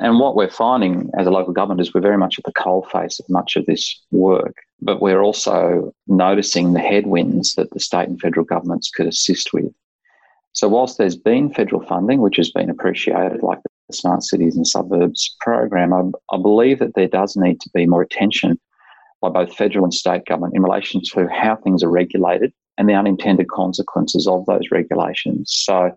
and 0.00 0.18
what 0.18 0.34
we're 0.34 0.50
finding 0.50 1.10
as 1.18 1.26
a 1.26 1.30
local 1.30 1.52
government 1.52 1.80
is 1.80 1.94
we're 1.94 2.00
very 2.00 2.18
much 2.18 2.38
at 2.38 2.44
the 2.44 2.52
coal 2.52 2.86
face 2.90 3.20
of 3.20 3.28
much 3.28 3.56
of 3.56 3.66
this 3.66 4.00
work 4.10 4.56
but 4.82 5.02
we're 5.02 5.22
also 5.22 5.94
noticing 6.06 6.72
the 6.72 6.80
headwinds 6.80 7.54
that 7.54 7.70
the 7.70 7.80
state 7.80 8.08
and 8.08 8.20
federal 8.20 8.44
governments 8.44 8.90
could 8.90 9.06
assist 9.06 9.52
with. 9.52 9.72
So, 10.52 10.68
whilst 10.68 10.98
there's 10.98 11.16
been 11.16 11.52
federal 11.52 11.84
funding, 11.84 12.20
which 12.20 12.36
has 12.36 12.50
been 12.50 12.70
appreciated, 12.70 13.42
like 13.42 13.60
the 13.88 13.94
Smart 13.94 14.22
Cities 14.22 14.56
and 14.56 14.66
Suburbs 14.66 15.36
program, 15.40 15.92
I, 15.92 16.34
I 16.34 16.38
believe 16.38 16.78
that 16.80 16.94
there 16.94 17.08
does 17.08 17.36
need 17.36 17.60
to 17.60 17.70
be 17.72 17.86
more 17.86 18.02
attention 18.02 18.58
by 19.20 19.28
both 19.28 19.54
federal 19.54 19.84
and 19.84 19.94
state 19.94 20.24
government 20.24 20.56
in 20.56 20.62
relation 20.62 21.02
to 21.12 21.28
how 21.28 21.56
things 21.56 21.82
are 21.84 21.90
regulated 21.90 22.52
and 22.78 22.88
the 22.88 22.94
unintended 22.94 23.48
consequences 23.48 24.26
of 24.26 24.46
those 24.46 24.70
regulations. 24.72 25.52
So, 25.64 25.96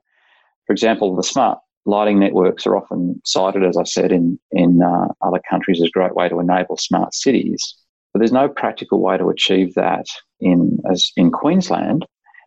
for 0.67 0.73
example, 0.73 1.15
the 1.15 1.23
smart 1.23 1.59
lighting 1.85 2.19
networks 2.19 2.65
are 2.65 2.77
often 2.77 3.21
cited, 3.25 3.63
as 3.63 3.77
I 3.77 3.83
said, 3.83 4.11
in, 4.11 4.39
in 4.51 4.81
uh, 4.81 5.07
other 5.21 5.41
countries 5.49 5.81
as 5.81 5.87
a 5.87 5.91
great 5.91 6.15
way 6.15 6.29
to 6.29 6.39
enable 6.39 6.77
smart 6.77 7.13
cities. 7.13 7.75
But 8.13 8.19
there's 8.19 8.31
no 8.31 8.47
practical 8.47 9.01
way 9.01 9.17
to 9.17 9.29
achieve 9.29 9.73
that 9.73 10.05
in 10.39 10.77
as 10.89 11.11
in 11.17 11.31
Queensland 11.31 12.05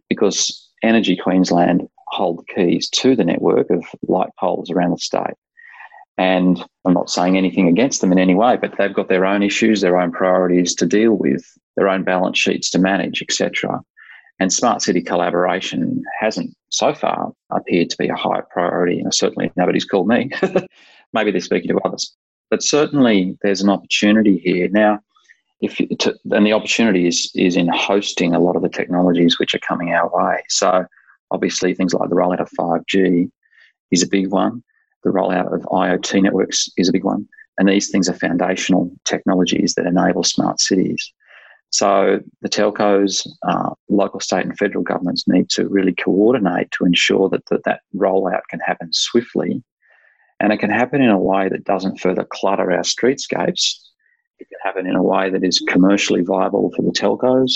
because 0.08 0.70
Energy 0.82 1.16
Queensland 1.16 1.88
hold 2.08 2.38
the 2.38 2.54
keys 2.54 2.88
to 2.90 3.16
the 3.16 3.24
network 3.24 3.70
of 3.70 3.84
light 4.06 4.30
poles 4.38 4.70
around 4.70 4.92
the 4.92 4.98
state. 4.98 5.34
And 6.18 6.64
I'm 6.84 6.94
not 6.94 7.10
saying 7.10 7.36
anything 7.36 7.68
against 7.68 8.00
them 8.00 8.12
in 8.12 8.18
any 8.18 8.34
way, 8.34 8.56
but 8.56 8.78
they've 8.78 8.94
got 8.94 9.08
their 9.08 9.26
own 9.26 9.42
issues, 9.42 9.80
their 9.80 10.00
own 10.00 10.12
priorities 10.12 10.74
to 10.76 10.86
deal 10.86 11.12
with, 11.12 11.44
their 11.76 11.88
own 11.88 12.04
balance 12.04 12.38
sheets 12.38 12.70
to 12.70 12.78
manage, 12.78 13.20
etc. 13.20 13.80
And 14.38 14.52
smart 14.52 14.82
city 14.82 15.00
collaboration 15.00 16.02
hasn't 16.20 16.54
so 16.68 16.92
far 16.92 17.32
appeared 17.50 17.90
to 17.90 17.96
be 17.96 18.08
a 18.08 18.14
high 18.14 18.42
priority. 18.50 19.00
And 19.00 19.14
certainly 19.14 19.50
nobody's 19.56 19.84
called 19.84 20.08
me. 20.08 20.30
Maybe 21.12 21.30
they're 21.30 21.40
speaking 21.40 21.70
to 21.70 21.80
others. 21.84 22.14
But 22.50 22.62
certainly 22.62 23.36
there's 23.42 23.62
an 23.62 23.70
opportunity 23.70 24.38
here. 24.38 24.68
Now, 24.68 25.00
if 25.60 25.80
you, 25.80 25.88
to, 26.00 26.14
and 26.32 26.46
the 26.46 26.52
opportunity 26.52 27.06
is 27.06 27.30
is 27.34 27.56
in 27.56 27.68
hosting 27.68 28.34
a 28.34 28.40
lot 28.40 28.56
of 28.56 28.62
the 28.62 28.68
technologies 28.68 29.38
which 29.38 29.54
are 29.54 29.60
coming 29.60 29.90
our 29.90 30.10
way. 30.12 30.42
So 30.48 30.84
obviously 31.30 31.74
things 31.74 31.94
like 31.94 32.10
the 32.10 32.16
rollout 32.16 32.40
of 32.40 32.50
5G 32.58 33.30
is 33.90 34.02
a 34.02 34.08
big 34.08 34.28
one. 34.28 34.62
The 35.02 35.10
rollout 35.10 35.54
of 35.54 35.62
IoT 35.62 36.22
networks 36.22 36.68
is 36.76 36.88
a 36.88 36.92
big 36.92 37.04
one. 37.04 37.26
And 37.58 37.68
these 37.68 37.90
things 37.90 38.08
are 38.08 38.14
foundational 38.14 38.90
technologies 39.04 39.74
that 39.74 39.86
enable 39.86 40.24
smart 40.24 40.60
cities. 40.60 41.12
So 41.78 42.20
the 42.42 42.48
telcos, 42.48 43.26
uh, 43.46 43.70
local, 43.88 44.20
state, 44.20 44.46
and 44.46 44.56
federal 44.56 44.84
governments 44.90 45.28
need 45.28 45.48
to 45.50 45.68
really 45.68 45.94
coordinate 45.94 46.70
to 46.72 46.86
ensure 46.86 47.28
that 47.28 47.44
the, 47.46 47.58
that 47.66 47.80
rollout 47.94 48.44
can 48.50 48.60
happen 48.60 48.88
swiftly, 48.92 49.62
and 50.40 50.52
it 50.52 50.58
can 50.58 50.70
happen 50.70 51.00
in 51.02 51.10
a 51.10 51.18
way 51.30 51.48
that 51.50 51.64
doesn't 51.64 52.00
further 52.00 52.26
clutter 52.36 52.72
our 52.72 52.86
streetscapes 52.94 53.64
it 54.38 54.48
can 54.48 54.58
happen 54.62 54.86
in 54.86 54.96
a 54.96 55.02
way 55.02 55.30
that 55.30 55.44
is 55.44 55.64
commercially 55.68 56.22
viable 56.22 56.70
for 56.74 56.82
the 56.82 56.90
telcos. 56.90 57.52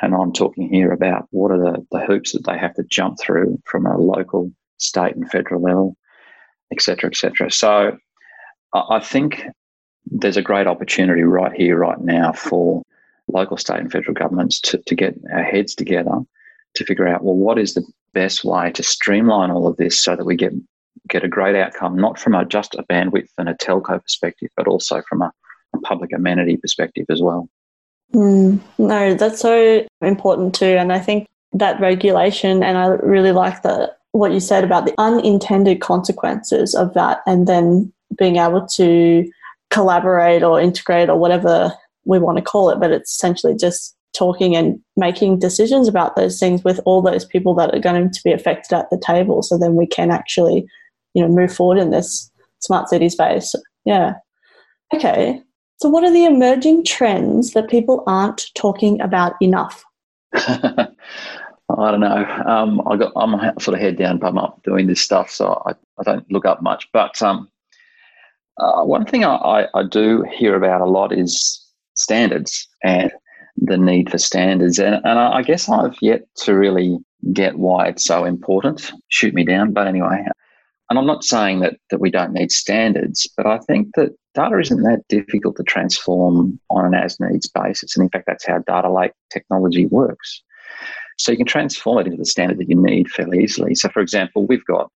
And 0.00 0.14
I'm 0.14 0.32
talking 0.32 0.72
here 0.72 0.92
about 0.92 1.26
what 1.30 1.50
are 1.50 1.58
the, 1.58 1.86
the 1.90 2.04
hoops 2.06 2.32
that 2.32 2.44
they 2.46 2.58
have 2.58 2.74
to 2.74 2.84
jump 2.88 3.18
through 3.20 3.60
from 3.64 3.86
a 3.86 3.96
local, 3.98 4.50
state, 4.78 5.16
and 5.16 5.30
federal 5.30 5.62
level, 5.62 5.96
et 6.72 6.80
cetera, 6.80 7.10
et 7.10 7.16
cetera. 7.16 7.50
So 7.50 7.96
I 8.72 9.00
think 9.00 9.42
there's 10.06 10.36
a 10.36 10.42
great 10.42 10.66
opportunity 10.66 11.22
right 11.22 11.52
here, 11.52 11.78
right 11.78 12.00
now 12.00 12.32
for 12.32 12.82
local, 13.28 13.56
state, 13.56 13.80
and 13.80 13.92
federal 13.92 14.14
governments 14.14 14.60
to, 14.62 14.78
to 14.78 14.94
get 14.94 15.14
our 15.32 15.42
heads 15.42 15.74
together 15.74 16.20
to 16.74 16.84
figure 16.84 17.08
out, 17.08 17.24
well, 17.24 17.34
what 17.34 17.58
is 17.58 17.74
the 17.74 17.84
best 18.14 18.44
way 18.44 18.70
to 18.72 18.82
streamline 18.82 19.50
all 19.50 19.66
of 19.66 19.76
this 19.76 20.02
so 20.02 20.16
that 20.16 20.24
we 20.24 20.36
get 20.36 20.52
get 21.08 21.24
a 21.24 21.28
great 21.28 21.56
outcome, 21.56 21.96
not 21.96 22.18
from 22.18 22.34
a, 22.34 22.44
just 22.44 22.74
a 22.74 22.82
bandwidth 22.84 23.30
and 23.38 23.48
a 23.48 23.54
telco 23.54 24.02
perspective, 24.02 24.50
but 24.56 24.66
also 24.66 25.02
from 25.08 25.22
a 25.22 25.32
public 25.82 26.12
amenity 26.12 26.56
perspective 26.56 27.06
as 27.08 27.22
well. 27.22 27.48
Mm, 28.14 28.60
no, 28.78 29.14
that's 29.14 29.40
so 29.40 29.86
important 30.02 30.54
too. 30.54 30.76
And 30.76 30.92
I 30.92 30.98
think 30.98 31.26
that 31.52 31.80
regulation, 31.80 32.62
and 32.62 32.76
I 32.76 32.86
really 32.86 33.32
like 33.32 33.62
the 33.62 33.94
what 34.12 34.32
you 34.32 34.40
said 34.40 34.64
about 34.64 34.86
the 34.86 34.94
unintended 34.98 35.80
consequences 35.80 36.74
of 36.74 36.94
that, 36.94 37.20
and 37.26 37.46
then 37.46 37.92
being 38.16 38.36
able 38.36 38.66
to 38.66 39.30
collaborate 39.70 40.42
or 40.42 40.60
integrate 40.60 41.10
or 41.10 41.16
whatever 41.16 41.72
we 42.04 42.18
want 42.18 42.38
to 42.38 42.44
call 42.44 42.70
it. 42.70 42.80
But 42.80 42.90
it's 42.90 43.12
essentially 43.12 43.54
just 43.54 43.96
talking 44.14 44.56
and 44.56 44.80
making 44.96 45.38
decisions 45.38 45.86
about 45.86 46.16
those 46.16 46.38
things 46.38 46.64
with 46.64 46.80
all 46.84 47.02
those 47.02 47.24
people 47.24 47.54
that 47.54 47.74
are 47.74 47.80
going 47.80 48.10
to 48.10 48.20
be 48.24 48.32
affected 48.32 48.76
at 48.76 48.90
the 48.90 48.98
table. 48.98 49.42
So 49.42 49.58
then 49.58 49.74
we 49.74 49.86
can 49.86 50.10
actually, 50.10 50.66
you 51.14 51.22
know, 51.22 51.28
move 51.28 51.54
forward 51.54 51.78
in 51.78 51.90
this 51.90 52.30
smart 52.60 52.88
city 52.88 53.08
space. 53.08 53.54
Yeah. 53.84 54.14
Okay. 54.94 55.42
So, 55.80 55.88
what 55.88 56.02
are 56.02 56.12
the 56.12 56.24
emerging 56.24 56.84
trends 56.84 57.52
that 57.52 57.70
people 57.70 58.02
aren't 58.06 58.46
talking 58.54 59.00
about 59.00 59.34
enough? 59.40 59.84
I 60.34 61.90
don't 61.90 62.00
know. 62.00 62.24
Um, 62.46 62.82
I 62.86 62.96
got 62.96 63.12
I'm 63.14 63.38
sort 63.60 63.76
of 63.76 63.80
head 63.80 63.96
down, 63.96 64.18
bum 64.18 64.38
up 64.38 64.60
doing 64.64 64.86
this 64.86 65.00
stuff, 65.00 65.30
so 65.30 65.62
I, 65.66 65.72
I 66.00 66.02
don't 66.02 66.30
look 66.32 66.46
up 66.46 66.62
much. 66.62 66.88
But 66.92 67.20
um, 67.22 67.48
uh, 68.58 68.82
one 68.84 69.04
thing 69.04 69.24
I, 69.24 69.68
I, 69.74 69.82
do 69.84 70.24
hear 70.34 70.56
about 70.56 70.80
a 70.80 70.86
lot 70.86 71.12
is 71.12 71.64
standards 71.98 72.68
and 72.82 73.10
the 73.56 73.76
need 73.76 74.10
for 74.10 74.18
standards, 74.18 74.78
and, 74.78 74.96
and 75.04 75.18
I 75.18 75.42
guess 75.42 75.68
I've 75.68 75.96
yet 76.00 76.22
to 76.44 76.54
really 76.54 76.98
get 77.32 77.58
why 77.58 77.88
it's 77.88 78.04
so 78.04 78.24
important. 78.24 78.92
Shoot 79.08 79.34
me 79.34 79.44
down, 79.44 79.72
but 79.72 79.86
anyway, 79.86 80.24
and 80.90 80.98
I'm 80.98 81.06
not 81.06 81.24
saying 81.24 81.60
that, 81.60 81.74
that 81.90 82.00
we 82.00 82.10
don't 82.10 82.32
need 82.32 82.50
standards, 82.50 83.28
but 83.36 83.46
I 83.46 83.58
think 83.58 83.88
that 83.96 84.14
data 84.34 84.58
isn't 84.58 84.82
that 84.82 85.02
difficult 85.08 85.56
to 85.56 85.62
transform 85.64 86.58
on 86.70 86.86
an 86.86 86.94
as 86.94 87.18
needs 87.20 87.48
basis. 87.48 87.96
And 87.96 88.04
in 88.04 88.10
fact, 88.10 88.24
that's 88.26 88.46
how 88.46 88.58
data 88.58 88.90
lake 88.90 89.12
technology 89.30 89.86
works. 89.86 90.42
So 91.18 91.32
you 91.32 91.36
can 91.36 91.46
transform 91.46 91.98
it 91.98 92.06
into 92.06 92.18
the 92.18 92.24
standard 92.24 92.58
that 92.58 92.70
you 92.70 92.80
need 92.80 93.10
fairly 93.10 93.42
easily. 93.42 93.74
So, 93.74 93.88
for 93.88 94.00
example, 94.00 94.46
we've 94.46 94.64
got 94.64 94.90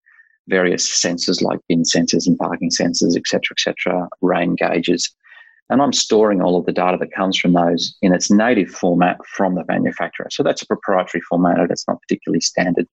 various 0.48 0.88
sensors 0.88 1.42
like 1.42 1.58
bin 1.68 1.82
sensors 1.82 2.26
and 2.26 2.38
parking 2.38 2.70
sensors, 2.70 3.16
etc., 3.16 3.40
etc., 3.52 4.08
rain 4.22 4.54
gauges. 4.54 5.14
And 5.70 5.80
I'm 5.80 5.92
storing 5.92 6.42
all 6.42 6.58
of 6.58 6.66
the 6.66 6.72
data 6.72 6.98
that 6.98 7.12
comes 7.12 7.38
from 7.38 7.54
those 7.54 7.96
in 8.02 8.12
its 8.12 8.30
native 8.30 8.68
format 8.68 9.18
from 9.26 9.54
the 9.54 9.64
manufacturer. 9.68 10.28
So 10.30 10.42
that's 10.42 10.62
a 10.62 10.66
proprietary 10.66 11.22
format. 11.22 11.58
and 11.58 11.70
It's 11.70 11.86
not 11.88 12.00
particularly 12.02 12.40
standard, 12.40 12.86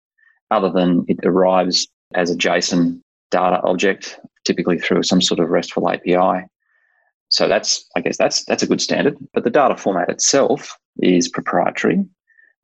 other 0.51 0.69
than 0.69 1.05
it 1.07 1.19
arrives 1.25 1.87
as 2.15 2.31
a 2.31 2.35
JSON 2.35 3.01
data 3.31 3.61
object, 3.63 4.19
typically 4.45 4.79
through 4.79 5.03
some 5.03 5.21
sort 5.21 5.39
of 5.39 5.49
RESTful 5.49 5.89
API. 5.89 6.45
So 7.29 7.47
that's, 7.47 7.85
I 7.95 8.01
guess, 8.01 8.17
that's 8.17 8.43
that's 8.45 8.63
a 8.63 8.67
good 8.67 8.81
standard. 8.81 9.17
But 9.33 9.43
the 9.43 9.51
data 9.51 9.75
format 9.75 10.09
itself 10.09 10.75
is 11.01 11.27
proprietary. 11.27 12.03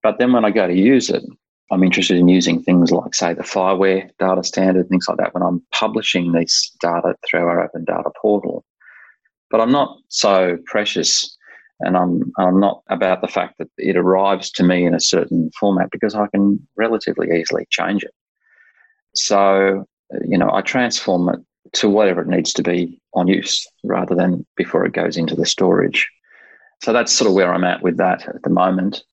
But 0.02 0.18
then 0.18 0.34
when 0.34 0.46
I 0.46 0.52
go 0.52 0.68
to 0.68 0.74
use 0.74 1.10
it, 1.10 1.24
I'm 1.72 1.84
interested 1.84 2.18
in 2.18 2.28
using 2.28 2.62
things 2.62 2.92
like, 2.92 3.16
say, 3.16 3.34
the 3.34 3.44
FIWARE 3.44 4.10
data 4.20 4.44
standard, 4.44 4.88
things 4.88 5.08
like 5.08 5.18
that, 5.18 5.34
when 5.34 5.42
I'm 5.42 5.64
publishing 5.72 6.32
this 6.32 6.72
data 6.80 7.16
through 7.28 7.42
our 7.42 7.64
open 7.64 7.86
data 7.86 8.12
portal. 8.22 8.55
But 9.50 9.62
I'm 9.62 9.72
not 9.72 9.98
so 10.10 10.58
precious 10.66 11.38
and 11.82 11.98
I'm, 11.98 12.32
I'm 12.38 12.60
not 12.60 12.84
about 12.90 13.22
the 13.22 13.28
fact 13.28 13.58
that 13.58 13.70
it 13.78 13.98
arrives 13.98 14.50
to 14.52 14.64
me 14.64 14.86
in 14.86 14.96
a 14.96 15.00
certain 15.00 15.52
format 15.60 15.92
because 15.92 16.16
I 16.16 16.28
can 16.28 16.66
relatively 16.78 17.38
easily 17.38 17.68
change 17.70 18.04
it. 18.04 18.14
So, 19.14 19.86
you 20.26 20.38
know, 20.38 20.50
I 20.52 20.62
transform 20.62 21.30
it 21.30 21.40
to 21.74 21.90
whatever 21.90 22.22
it 22.22 22.28
needs 22.28 22.54
to 22.54 22.64
be 22.64 23.02
on 23.14 23.28
use 23.28 23.68
rather 23.84 24.16
than 24.16 24.46
before 24.56 24.86
it 24.86 24.94
goes 24.94 25.18
into 25.18 25.36
the 25.36 25.46
storage. 25.46 26.10
So 26.84 26.94
that's 26.94 27.12
sort 27.12 27.30
of 27.30 27.36
where 27.36 27.54
I'm 27.54 27.64
at 27.64 27.82
with 27.82 27.98
that 27.98 28.28
at 28.28 28.44
the 28.44 28.50
moment. 28.50 29.04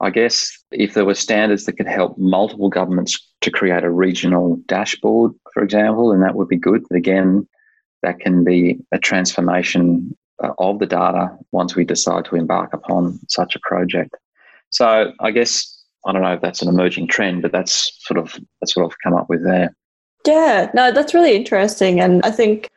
I 0.00 0.10
guess 0.10 0.52
if 0.70 0.92
there 0.92 1.06
were 1.06 1.14
standards 1.14 1.64
that 1.64 1.76
could 1.78 1.86
help 1.86 2.18
multiple 2.18 2.68
governments 2.68 3.18
to 3.40 3.50
create 3.50 3.84
a 3.84 3.90
regional 3.90 4.56
dashboard, 4.66 5.32
for 5.54 5.62
example, 5.62 6.10
then 6.10 6.20
that 6.20 6.34
would 6.34 6.48
be 6.48 6.58
good. 6.58 6.84
But 6.88 6.96
again, 6.96 7.48
that 8.06 8.20
can 8.20 8.44
be 8.44 8.78
a 8.92 8.98
transformation 8.98 10.16
uh, 10.42 10.52
of 10.58 10.78
the 10.78 10.86
data 10.86 11.36
once 11.50 11.74
we 11.74 11.84
decide 11.84 12.24
to 12.26 12.36
embark 12.36 12.72
upon 12.72 13.18
such 13.28 13.56
a 13.56 13.60
project. 13.60 14.14
So 14.70 15.12
I 15.20 15.30
guess 15.32 15.84
I 16.06 16.12
don't 16.12 16.22
know 16.22 16.34
if 16.34 16.40
that's 16.40 16.62
an 16.62 16.68
emerging 16.68 17.08
trend, 17.08 17.42
but 17.42 17.50
that's 17.50 17.92
sort 18.06 18.18
of 18.18 18.38
that's 18.60 18.76
what 18.76 18.86
I've 18.86 18.98
come 19.02 19.14
up 19.14 19.28
with 19.28 19.44
there. 19.44 19.74
Yeah, 20.24 20.70
no, 20.72 20.92
that's 20.92 21.14
really 21.14 21.34
interesting, 21.34 22.00
and 22.00 22.24
I 22.24 22.30
think 22.30 22.68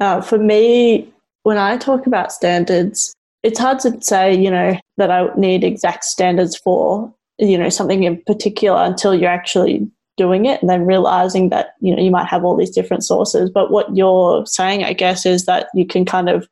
uh, 0.00 0.20
for 0.20 0.38
me, 0.38 1.12
when 1.44 1.58
I 1.58 1.76
talk 1.76 2.06
about 2.06 2.32
standards, 2.32 3.14
it's 3.42 3.58
hard 3.58 3.78
to 3.80 4.00
say, 4.02 4.34
you 4.34 4.50
know, 4.50 4.76
that 4.96 5.10
I 5.10 5.28
need 5.36 5.62
exact 5.62 6.04
standards 6.04 6.56
for, 6.56 7.12
you 7.38 7.56
know, 7.56 7.68
something 7.68 8.02
in 8.02 8.22
particular 8.26 8.82
until 8.82 9.14
you're 9.14 9.30
actually 9.30 9.88
doing 10.16 10.46
it 10.46 10.60
and 10.60 10.70
then 10.70 10.86
realizing 10.86 11.50
that, 11.50 11.74
you 11.80 11.94
know, 11.94 12.02
you 12.02 12.10
might 12.10 12.26
have 12.26 12.44
all 12.44 12.56
these 12.56 12.70
different 12.70 13.04
sources. 13.04 13.50
But 13.50 13.70
what 13.70 13.94
you're 13.94 14.44
saying, 14.46 14.84
I 14.84 14.92
guess, 14.92 15.26
is 15.26 15.44
that 15.44 15.68
you 15.74 15.86
can 15.86 16.04
kind 16.04 16.28
of 16.28 16.48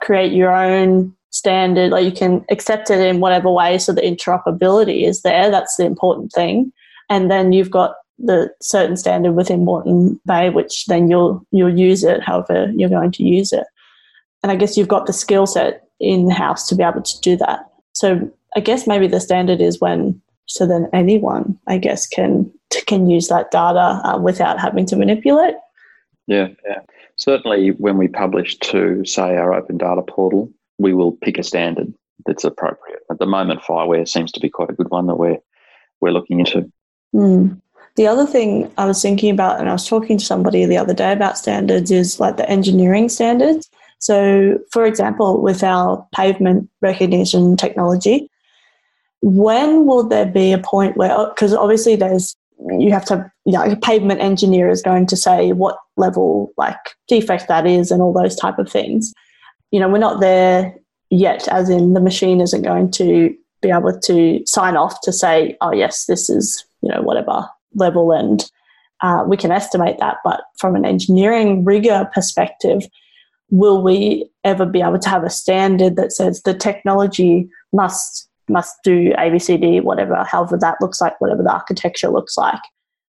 create 0.00 0.32
your 0.32 0.50
own 0.50 1.14
standard, 1.30 1.90
like 1.90 2.04
you 2.04 2.12
can 2.12 2.44
accept 2.50 2.90
it 2.90 3.00
in 3.00 3.20
whatever 3.20 3.50
way 3.50 3.78
so 3.78 3.92
the 3.92 4.00
interoperability 4.00 5.06
is 5.06 5.22
there. 5.22 5.50
That's 5.50 5.76
the 5.76 5.84
important 5.84 6.32
thing. 6.32 6.72
And 7.10 7.30
then 7.30 7.52
you've 7.52 7.70
got 7.70 7.94
the 8.18 8.52
certain 8.60 8.96
standard 8.96 9.32
within 9.32 9.64
Moreton 9.64 10.20
Bay, 10.26 10.50
which 10.50 10.86
then 10.86 11.10
you'll 11.10 11.46
you'll 11.52 11.76
use 11.76 12.02
it 12.02 12.22
however 12.22 12.70
you're 12.74 12.88
going 12.88 13.12
to 13.12 13.22
use 13.22 13.52
it. 13.52 13.64
And 14.42 14.52
I 14.52 14.56
guess 14.56 14.76
you've 14.76 14.88
got 14.88 15.06
the 15.06 15.12
skill 15.12 15.46
set 15.46 15.88
in 16.00 16.30
house 16.30 16.68
to 16.68 16.74
be 16.74 16.82
able 16.82 17.02
to 17.02 17.20
do 17.20 17.36
that. 17.36 17.60
So 17.92 18.30
I 18.56 18.60
guess 18.60 18.86
maybe 18.86 19.06
the 19.06 19.20
standard 19.20 19.60
is 19.60 19.80
when 19.80 20.20
so 20.48 20.66
then 20.66 20.88
anyone 20.92 21.58
I 21.66 21.78
guess 21.78 22.06
can 22.06 22.50
can 22.86 23.08
use 23.08 23.28
that 23.28 23.50
data 23.50 24.00
uh, 24.04 24.18
without 24.18 24.58
having 24.58 24.86
to 24.86 24.96
manipulate. 24.96 25.54
Yeah, 26.26 26.48
yeah. 26.66 26.80
Certainly, 27.16 27.70
when 27.72 27.96
we 27.96 28.08
publish 28.08 28.58
to 28.58 29.04
say 29.04 29.36
our 29.36 29.54
open 29.54 29.78
data 29.78 30.02
portal, 30.02 30.50
we 30.78 30.94
will 30.94 31.12
pick 31.12 31.38
a 31.38 31.42
standard 31.42 31.92
that's 32.26 32.44
appropriate. 32.44 33.00
At 33.10 33.18
the 33.18 33.26
moment, 33.26 33.62
FIWARE 33.62 34.06
seems 34.06 34.32
to 34.32 34.40
be 34.40 34.48
quite 34.48 34.70
a 34.70 34.74
good 34.74 34.90
one 34.90 35.06
that 35.06 35.16
we're 35.16 35.38
we're 36.00 36.12
looking 36.12 36.40
into. 36.40 36.70
Mm. 37.14 37.60
The 37.96 38.06
other 38.06 38.26
thing 38.26 38.70
I 38.78 38.86
was 38.86 39.02
thinking 39.02 39.30
about, 39.30 39.58
and 39.58 39.68
I 39.68 39.72
was 39.72 39.88
talking 39.88 40.18
to 40.18 40.24
somebody 40.24 40.64
the 40.64 40.76
other 40.78 40.94
day 40.94 41.12
about 41.12 41.36
standards, 41.36 41.90
is 41.90 42.20
like 42.20 42.36
the 42.36 42.48
engineering 42.48 43.08
standards. 43.08 43.68
So, 43.98 44.58
for 44.70 44.84
example, 44.84 45.42
with 45.42 45.64
our 45.64 46.06
pavement 46.14 46.70
recognition 46.80 47.56
technology, 47.56 48.30
when 49.20 49.86
will 49.86 50.06
there 50.06 50.26
be 50.26 50.52
a 50.52 50.58
point 50.58 50.96
where, 50.96 51.28
because 51.28 51.54
obviously 51.54 51.96
there's, 51.96 52.36
you 52.78 52.90
have 52.92 53.04
to, 53.06 53.30
you 53.44 53.52
know, 53.52 53.62
a 53.62 53.76
pavement 53.76 54.20
engineer 54.20 54.68
is 54.68 54.82
going 54.82 55.06
to 55.06 55.16
say 55.16 55.52
what 55.52 55.78
level 55.96 56.52
like 56.56 56.76
defect 57.06 57.48
that 57.48 57.66
is 57.66 57.90
and 57.90 58.02
all 58.02 58.12
those 58.12 58.36
type 58.36 58.58
of 58.58 58.70
things. 58.70 59.12
You 59.70 59.80
know, 59.80 59.88
we're 59.88 59.98
not 59.98 60.20
there 60.20 60.74
yet, 61.10 61.48
as 61.48 61.68
in 61.70 61.94
the 61.94 62.00
machine 62.00 62.40
isn't 62.40 62.62
going 62.62 62.90
to 62.92 63.34
be 63.60 63.70
able 63.70 63.98
to 63.98 64.42
sign 64.46 64.76
off 64.76 65.00
to 65.02 65.12
say, 65.12 65.56
oh, 65.60 65.72
yes, 65.72 66.06
this 66.06 66.30
is, 66.30 66.64
you 66.82 66.90
know, 66.90 67.02
whatever 67.02 67.48
level 67.74 68.12
and 68.12 68.50
uh, 69.00 69.24
we 69.26 69.36
can 69.36 69.52
estimate 69.52 69.98
that. 69.98 70.16
But 70.24 70.40
from 70.58 70.74
an 70.74 70.84
engineering 70.84 71.64
rigor 71.64 72.10
perspective, 72.12 72.82
will 73.50 73.82
we 73.82 74.28
ever 74.44 74.66
be 74.66 74.80
able 74.80 74.98
to 74.98 75.08
have 75.08 75.24
a 75.24 75.30
standard 75.30 75.96
that 75.96 76.12
says 76.12 76.42
the 76.42 76.54
technology 76.54 77.48
must 77.72 78.27
must 78.48 78.76
do 78.84 79.12
ABCD, 79.12 79.82
whatever, 79.82 80.24
however 80.24 80.56
that 80.58 80.76
looks 80.80 81.00
like, 81.00 81.20
whatever 81.20 81.42
the 81.42 81.52
architecture 81.52 82.08
looks 82.08 82.36
like, 82.36 82.60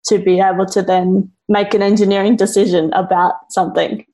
to 0.06 0.20
be 0.20 0.40
able 0.40 0.66
to 0.68 0.82
then 0.82 1.32
make 1.48 1.74
an 1.74 1.82
engineering 1.82 2.36
decision 2.36 2.92
about 2.94 3.36
something? 3.50 4.06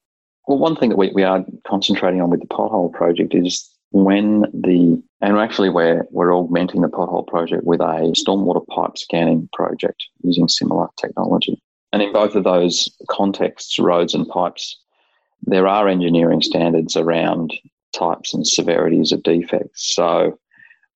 Well, 0.47 0.59
one 0.59 0.75
thing 0.75 0.89
that 0.89 0.97
we, 0.97 1.11
we 1.13 1.23
are 1.23 1.45
concentrating 1.67 2.21
on 2.21 2.29
with 2.29 2.41
the 2.41 2.47
pothole 2.47 2.91
project 2.91 3.35
is 3.35 3.69
when 3.91 4.41
the 4.53 5.01
and 5.21 5.37
actually 5.37 5.69
we're 5.69 6.05
we're 6.11 6.33
augmenting 6.33 6.81
the 6.81 6.87
pothole 6.87 7.25
project 7.25 7.63
with 7.63 7.81
a 7.81 8.13
stormwater 8.15 8.65
pipe 8.67 8.97
scanning 8.97 9.49
project 9.53 10.03
using 10.23 10.47
similar 10.47 10.87
technology. 10.99 11.61
And 11.91 12.03
in 12.03 12.13
both 12.13 12.35
of 12.35 12.43
those 12.43 12.87
contexts, 13.09 13.79
roads 13.79 14.13
and 14.13 14.27
pipes 14.27 14.77
there 15.43 15.67
are 15.67 15.87
engineering 15.87 16.41
standards 16.41 16.95
around 16.95 17.53
types 17.93 18.33
and 18.33 18.45
severities 18.45 19.11
of 19.11 19.23
defects. 19.23 19.95
So 19.95 20.37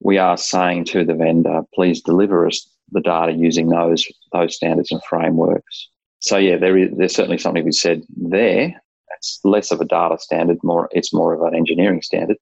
we 0.00 0.18
are 0.18 0.36
saying 0.36 0.84
to 0.86 1.04
the 1.04 1.14
vendor, 1.14 1.62
please 1.74 2.02
deliver 2.02 2.46
us 2.46 2.68
the 2.92 3.00
data 3.00 3.32
using 3.32 3.68
those 3.68 4.06
those 4.32 4.56
standards 4.56 4.90
and 4.90 5.02
frameworks. 5.04 5.88
So 6.20 6.36
yeah, 6.36 6.56
there 6.56 6.76
is 6.76 6.90
there's 6.96 7.14
certainly 7.14 7.38
something 7.38 7.64
we 7.64 7.72
said 7.72 8.02
there. 8.16 8.80
It's 9.16 9.40
less 9.44 9.70
of 9.70 9.80
a 9.80 9.84
data 9.84 10.18
standard, 10.18 10.58
more 10.62 10.88
it's 10.92 11.12
more 11.12 11.34
of 11.34 11.42
an 11.42 11.54
engineering 11.54 12.02
standard, 12.02 12.36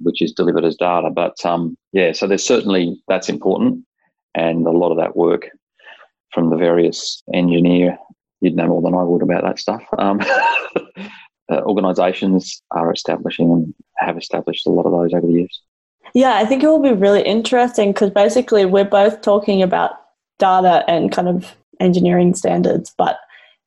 which 0.00 0.22
is 0.22 0.32
delivered 0.32 0.64
as 0.64 0.76
data. 0.76 1.10
But 1.10 1.44
um, 1.44 1.76
yeah, 1.92 2.12
so 2.12 2.26
there's 2.26 2.44
certainly 2.44 3.02
that's 3.08 3.28
important, 3.28 3.84
and 4.34 4.66
a 4.66 4.70
lot 4.70 4.90
of 4.90 4.98
that 4.98 5.16
work 5.16 5.50
from 6.32 6.50
the 6.50 6.56
various 6.56 7.22
engineer. 7.32 7.98
You'd 8.40 8.54
know 8.54 8.68
more 8.68 8.82
than 8.82 8.94
I 8.94 9.02
would 9.02 9.22
about 9.22 9.42
that 9.42 9.58
stuff. 9.58 9.82
Um, 9.98 10.20
uh, 11.50 11.60
organisations 11.62 12.62
are 12.70 12.92
establishing 12.92 13.50
and 13.50 13.74
have 13.96 14.16
established 14.16 14.66
a 14.66 14.70
lot 14.70 14.86
of 14.86 14.92
those 14.92 15.12
over 15.12 15.26
the 15.26 15.32
years. 15.32 15.62
Yeah, 16.18 16.34
I 16.34 16.46
think 16.46 16.64
it 16.64 16.66
will 16.66 16.82
be 16.82 16.92
really 16.92 17.22
interesting 17.22 17.92
because 17.92 18.10
basically 18.10 18.64
we're 18.64 18.82
both 18.82 19.20
talking 19.20 19.62
about 19.62 19.92
data 20.40 20.82
and 20.88 21.12
kind 21.12 21.28
of 21.28 21.54
engineering 21.78 22.34
standards, 22.34 22.92
but 22.98 23.20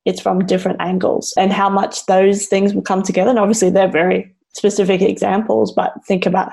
it's 0.04 0.20
from 0.20 0.46
different 0.46 0.82
angles 0.82 1.34
and 1.38 1.54
how 1.54 1.70
much 1.70 2.06
those 2.08 2.47
things 2.47 2.74
will 2.74 2.82
come 2.82 3.04
together. 3.04 3.30
And 3.30 3.39
obviously, 3.39 3.70
they're 3.70 3.88
very 3.88 4.36
specific 4.54 5.02
examples, 5.02 5.72
but 5.72 5.93
think 6.06 6.26
about 6.26 6.52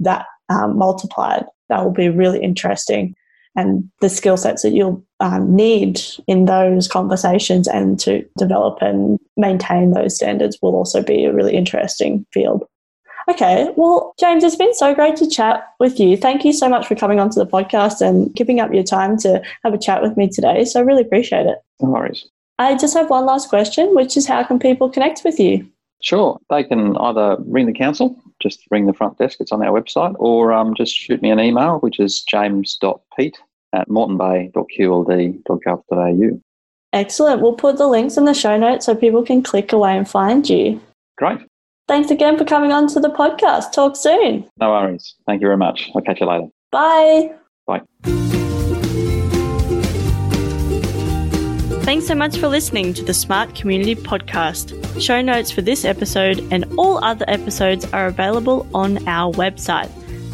that 0.00 0.26
um, 0.50 0.76
multiplied. 0.76 1.46
That 1.70 1.82
will 1.82 1.90
be 1.90 2.10
really 2.10 2.42
interesting 2.42 3.14
and 3.56 3.90
the 4.02 4.10
skill 4.10 4.36
sets 4.36 4.60
that 4.60 4.74
you'll 4.74 5.02
um, 5.20 5.56
need 5.56 6.02
in 6.26 6.44
those 6.44 6.86
conversations 6.86 7.66
and 7.66 7.98
to 8.00 8.28
develop 8.36 8.82
and 8.82 9.18
maintain 9.38 9.92
those 9.92 10.16
standards 10.16 10.58
will 10.60 10.74
also 10.74 11.02
be 11.02 11.24
a 11.24 11.32
really 11.32 11.56
interesting 11.56 12.26
field. 12.30 12.62
Okay, 13.30 13.72
well, 13.76 14.12
James, 14.18 14.42
it's 14.42 14.56
been 14.56 14.74
so 14.74 14.92
great 14.92 15.14
to 15.16 15.28
chat 15.28 15.68
with 15.78 16.00
you. 16.00 16.16
Thank 16.16 16.44
you 16.44 16.52
so 16.52 16.68
much 16.68 16.88
for 16.88 16.96
coming 16.96 17.20
onto 17.20 17.38
the 17.38 17.46
podcast 17.46 18.00
and 18.00 18.34
giving 18.34 18.58
up 18.58 18.74
your 18.74 18.82
time 18.82 19.16
to 19.18 19.40
have 19.62 19.72
a 19.72 19.78
chat 19.78 20.02
with 20.02 20.16
me 20.16 20.28
today. 20.28 20.64
So 20.64 20.80
I 20.80 20.82
really 20.82 21.02
appreciate 21.02 21.46
it. 21.46 21.58
No 21.80 21.90
worries. 21.90 22.28
I 22.58 22.76
just 22.76 22.92
have 22.94 23.08
one 23.08 23.26
last 23.26 23.48
question, 23.48 23.94
which 23.94 24.16
is 24.16 24.26
how 24.26 24.42
can 24.42 24.58
people 24.58 24.90
connect 24.90 25.22
with 25.24 25.38
you? 25.38 25.64
Sure. 26.02 26.40
They 26.50 26.64
can 26.64 26.96
either 26.96 27.36
ring 27.46 27.66
the 27.66 27.72
council, 27.72 28.20
just 28.42 28.66
ring 28.68 28.86
the 28.86 28.92
front 28.92 29.16
desk, 29.18 29.40
it's 29.40 29.52
on 29.52 29.62
our 29.62 29.80
website, 29.80 30.16
or 30.18 30.52
um, 30.52 30.74
just 30.74 30.92
shoot 30.92 31.22
me 31.22 31.30
an 31.30 31.38
email, 31.38 31.78
which 31.78 32.00
is 32.00 32.22
james.peet 32.22 33.38
at 33.72 33.88
moretonbay.qld.gov.au. 33.88 36.40
Excellent. 36.92 37.40
We'll 37.40 37.52
put 37.52 37.78
the 37.78 37.86
links 37.86 38.16
in 38.16 38.24
the 38.24 38.34
show 38.34 38.58
notes 38.58 38.86
so 38.86 38.96
people 38.96 39.22
can 39.22 39.44
click 39.44 39.72
away 39.72 39.96
and 39.96 40.08
find 40.08 40.50
you. 40.50 40.80
Great. 41.16 41.38
Thanks 41.90 42.12
again 42.12 42.38
for 42.38 42.44
coming 42.44 42.70
on 42.70 42.86
to 42.90 43.00
the 43.00 43.08
podcast. 43.08 43.72
Talk 43.72 43.96
soon. 43.96 44.48
No 44.60 44.70
worries. 44.70 45.16
Thank 45.26 45.40
you 45.40 45.48
very 45.48 45.56
much. 45.56 45.90
I'll 45.92 46.00
catch 46.00 46.20
you 46.20 46.26
later. 46.28 46.46
Bye. 46.70 47.32
Bye. 47.66 47.80
Thanks 51.82 52.06
so 52.06 52.14
much 52.14 52.38
for 52.38 52.46
listening 52.46 52.94
to 52.94 53.02
the 53.02 53.12
Smart 53.12 53.56
Community 53.56 53.96
Podcast. 53.96 55.02
Show 55.02 55.20
notes 55.20 55.50
for 55.50 55.62
this 55.62 55.84
episode 55.84 56.46
and 56.52 56.64
all 56.78 57.02
other 57.02 57.24
episodes 57.26 57.84
are 57.92 58.06
available 58.06 58.68
on 58.72 59.08
our 59.08 59.32
website, 59.32 59.88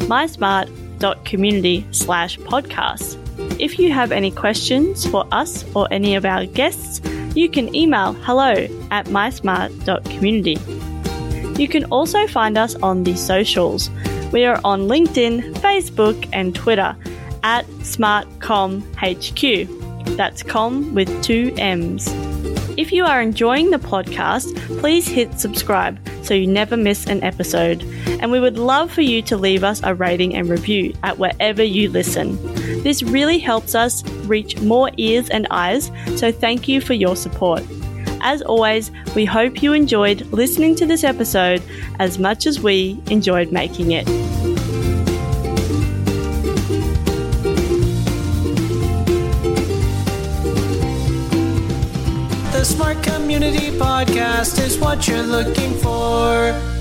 mysmart.community 0.05 1.87
slash 1.89 2.37
podcast. 2.37 3.17
If 3.59 3.79
you 3.79 3.91
have 3.91 4.11
any 4.11 4.29
questions 4.29 5.07
for 5.07 5.25
us 5.31 5.65
or 5.75 5.87
any 5.89 6.13
of 6.13 6.23
our 6.23 6.45
guests, 6.45 7.01
you 7.35 7.49
can 7.49 7.75
email 7.75 8.13
hello 8.13 8.67
at 8.91 9.07
mysmart.community. 9.07 10.57
You 11.57 11.67
can 11.67 11.83
also 11.85 12.27
find 12.27 12.55
us 12.57 12.75
on 12.75 13.03
the 13.03 13.15
socials. 13.15 13.89
We 14.31 14.45
are 14.45 14.61
on 14.63 14.81
LinkedIn, 14.81 15.55
Facebook, 15.55 16.29
and 16.31 16.53
Twitter 16.53 16.95
at 17.43 17.65
SmartComHQ. 17.65 20.17
That's 20.17 20.43
com 20.43 20.93
with 20.93 21.23
two 21.23 21.55
M's. 21.57 22.07
If 22.77 22.91
you 22.91 23.05
are 23.05 23.21
enjoying 23.21 23.71
the 23.71 23.79
podcast, 23.79 24.55
please 24.79 25.07
hit 25.07 25.39
subscribe 25.39 25.97
so 26.21 26.35
you 26.35 26.45
never 26.45 26.77
miss 26.77 27.07
an 27.07 27.23
episode. 27.23 27.81
And 28.21 28.31
we 28.31 28.39
would 28.39 28.59
love 28.59 28.91
for 28.91 29.01
you 29.01 29.23
to 29.23 29.35
leave 29.35 29.63
us 29.63 29.81
a 29.83 29.95
rating 29.95 30.35
and 30.35 30.47
review 30.47 30.93
at 31.01 31.17
wherever 31.17 31.63
you 31.63 31.89
listen. 31.89 32.37
This 32.83 33.01
really 33.01 33.39
helps 33.39 33.73
us 33.73 34.03
reach 34.25 34.61
more 34.61 34.91
ears 34.97 35.27
and 35.29 35.47
eyes, 35.49 35.91
so 36.15 36.31
thank 36.31 36.67
you 36.67 36.81
for 36.81 36.93
your 36.93 37.15
support. 37.15 37.63
As 38.21 38.41
always, 38.41 38.91
we 39.15 39.25
hope 39.25 39.61
you 39.61 39.73
enjoyed 39.73 40.21
listening 40.31 40.75
to 40.75 40.85
this 40.85 41.03
episode 41.03 41.61
as 41.99 42.19
much 42.19 42.45
as 42.45 42.59
we 42.59 43.01
enjoyed 43.09 43.51
making 43.51 43.91
it. 43.91 44.05
The 52.51 52.63
Smart 52.63 53.03
Community 53.03 53.71
Podcast 53.77 54.59
is 54.65 54.79
what 54.79 55.07
you're 55.07 55.21
looking 55.21 55.73
for. 55.75 56.76